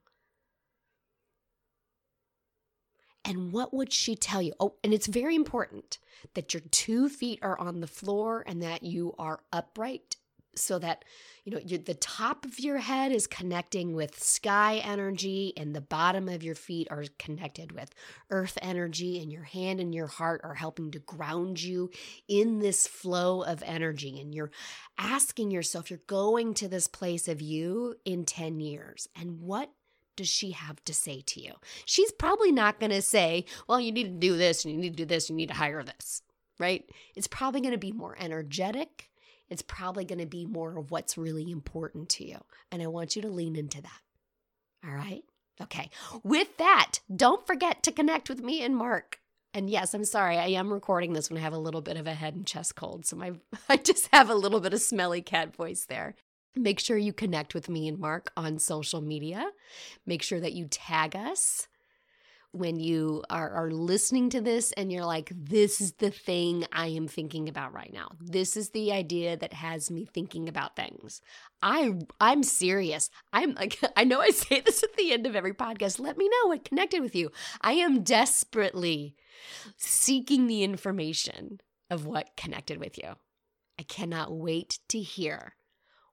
[3.24, 4.54] And what would she tell you?
[4.60, 5.98] Oh, and it's very important
[6.34, 10.16] that your two feet are on the floor and that you are upright
[10.60, 11.04] so that
[11.44, 16.28] you know the top of your head is connecting with sky energy and the bottom
[16.28, 17.90] of your feet are connected with
[18.30, 21.90] earth energy and your hand and your heart are helping to ground you
[22.28, 24.20] in this flow of energy.
[24.20, 24.50] And you're
[24.98, 29.08] asking yourself you're going to this place of you in 10 years.
[29.16, 29.70] And what
[30.16, 31.54] does she have to say to you?
[31.86, 34.96] She's probably not going to say well you need to do this and you need
[34.96, 36.22] to do this you need to hire this
[36.60, 36.84] right?
[37.16, 39.09] It's probably going to be more energetic
[39.50, 42.38] it's probably going to be more of what's really important to you.
[42.70, 44.00] And I want you to lean into that.
[44.86, 45.24] All right.
[45.60, 45.90] Okay.
[46.22, 49.18] With that, don't forget to connect with me and Mark.
[49.52, 52.06] And yes, I'm sorry, I am recording this when I have a little bit of
[52.06, 53.04] a head and chest cold.
[53.04, 53.32] So my
[53.68, 56.14] I just have a little bit of smelly cat voice there.
[56.56, 59.50] Make sure you connect with me and Mark on social media.
[60.06, 61.68] Make sure that you tag us
[62.52, 66.88] when you are, are listening to this and you're like, this is the thing I
[66.88, 68.10] am thinking about right now.
[68.20, 71.20] This is the idea that has me thinking about things.
[71.62, 73.10] I I'm serious.
[73.32, 76.00] I'm like I know I say this at the end of every podcast.
[76.00, 77.30] Let me know what connected with you.
[77.60, 79.14] I am desperately
[79.76, 83.14] seeking the information of what connected with you.
[83.78, 85.54] I cannot wait to hear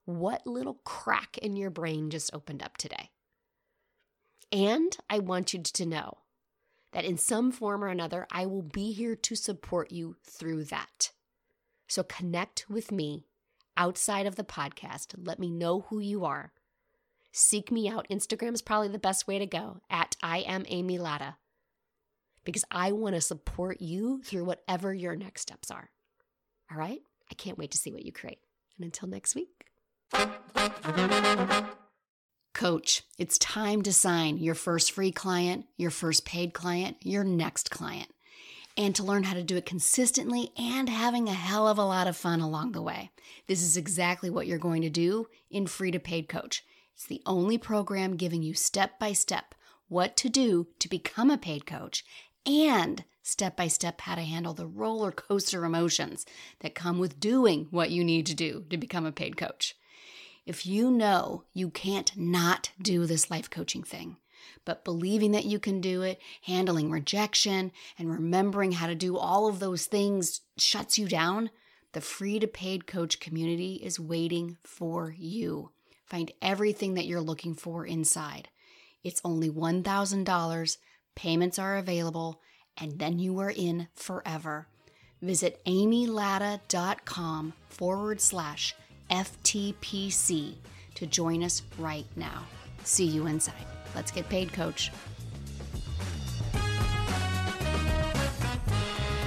[0.05, 3.09] what little crack in your brain just opened up today.
[4.51, 6.19] And I want you to know
[6.98, 11.12] that in some form or another, I will be here to support you through that.
[11.88, 13.28] So connect with me
[13.78, 15.14] outside of the podcast.
[15.16, 16.54] Let me know who you are.
[17.32, 18.08] Seek me out.
[18.10, 21.36] Instagram is probably the best way to go at I am Amy Latta
[22.43, 25.91] because I want to support you through whatever your next steps are.
[26.72, 27.02] All right?
[27.30, 28.39] I can't wait to see what you create.
[28.76, 29.68] And until next week.
[32.58, 37.70] Coach, it's time to sign your first free client, your first paid client, your next
[37.70, 38.10] client.
[38.76, 42.08] and to learn how to do it consistently and having a hell of a lot
[42.08, 43.12] of fun along the way.
[43.45, 46.64] This is exactly what you're going to do in Free to Paid Coach.
[46.95, 49.53] It's the only program giving you step by step
[49.88, 52.03] what to do to become a paid coach
[52.43, 56.26] and step by step how to handle the roller coaster emotions
[56.62, 59.76] that come with doing what you need to do to become a paid coach.
[60.48, 64.16] If you know you can't not do this life coaching thing,
[64.64, 69.50] but believing that you can do it, handling rejection, and remembering how to do all
[69.50, 71.50] of those things shuts you down,
[71.91, 75.72] the free to paid coach community is waiting for you.
[76.06, 78.48] Find everything that you're looking for inside.
[79.04, 80.78] It's only $1,000,
[81.14, 82.39] payments are available,
[82.78, 84.70] and then you are in forever.
[85.22, 88.76] Visit amylatta.com forward slash
[89.10, 90.55] FTPC
[90.95, 92.43] to join us right now.
[92.84, 93.66] See you inside.
[93.95, 94.91] Let's get paid, coach.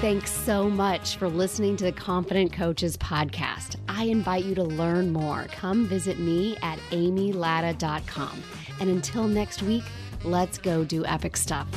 [0.00, 3.76] Thanks so much for listening to the Confident Coaches podcast.
[3.86, 5.44] I invite you to learn more.
[5.52, 8.42] Come visit me at amylatta.com.
[8.80, 9.84] And until next week,
[10.24, 11.68] let's go do epic stuff.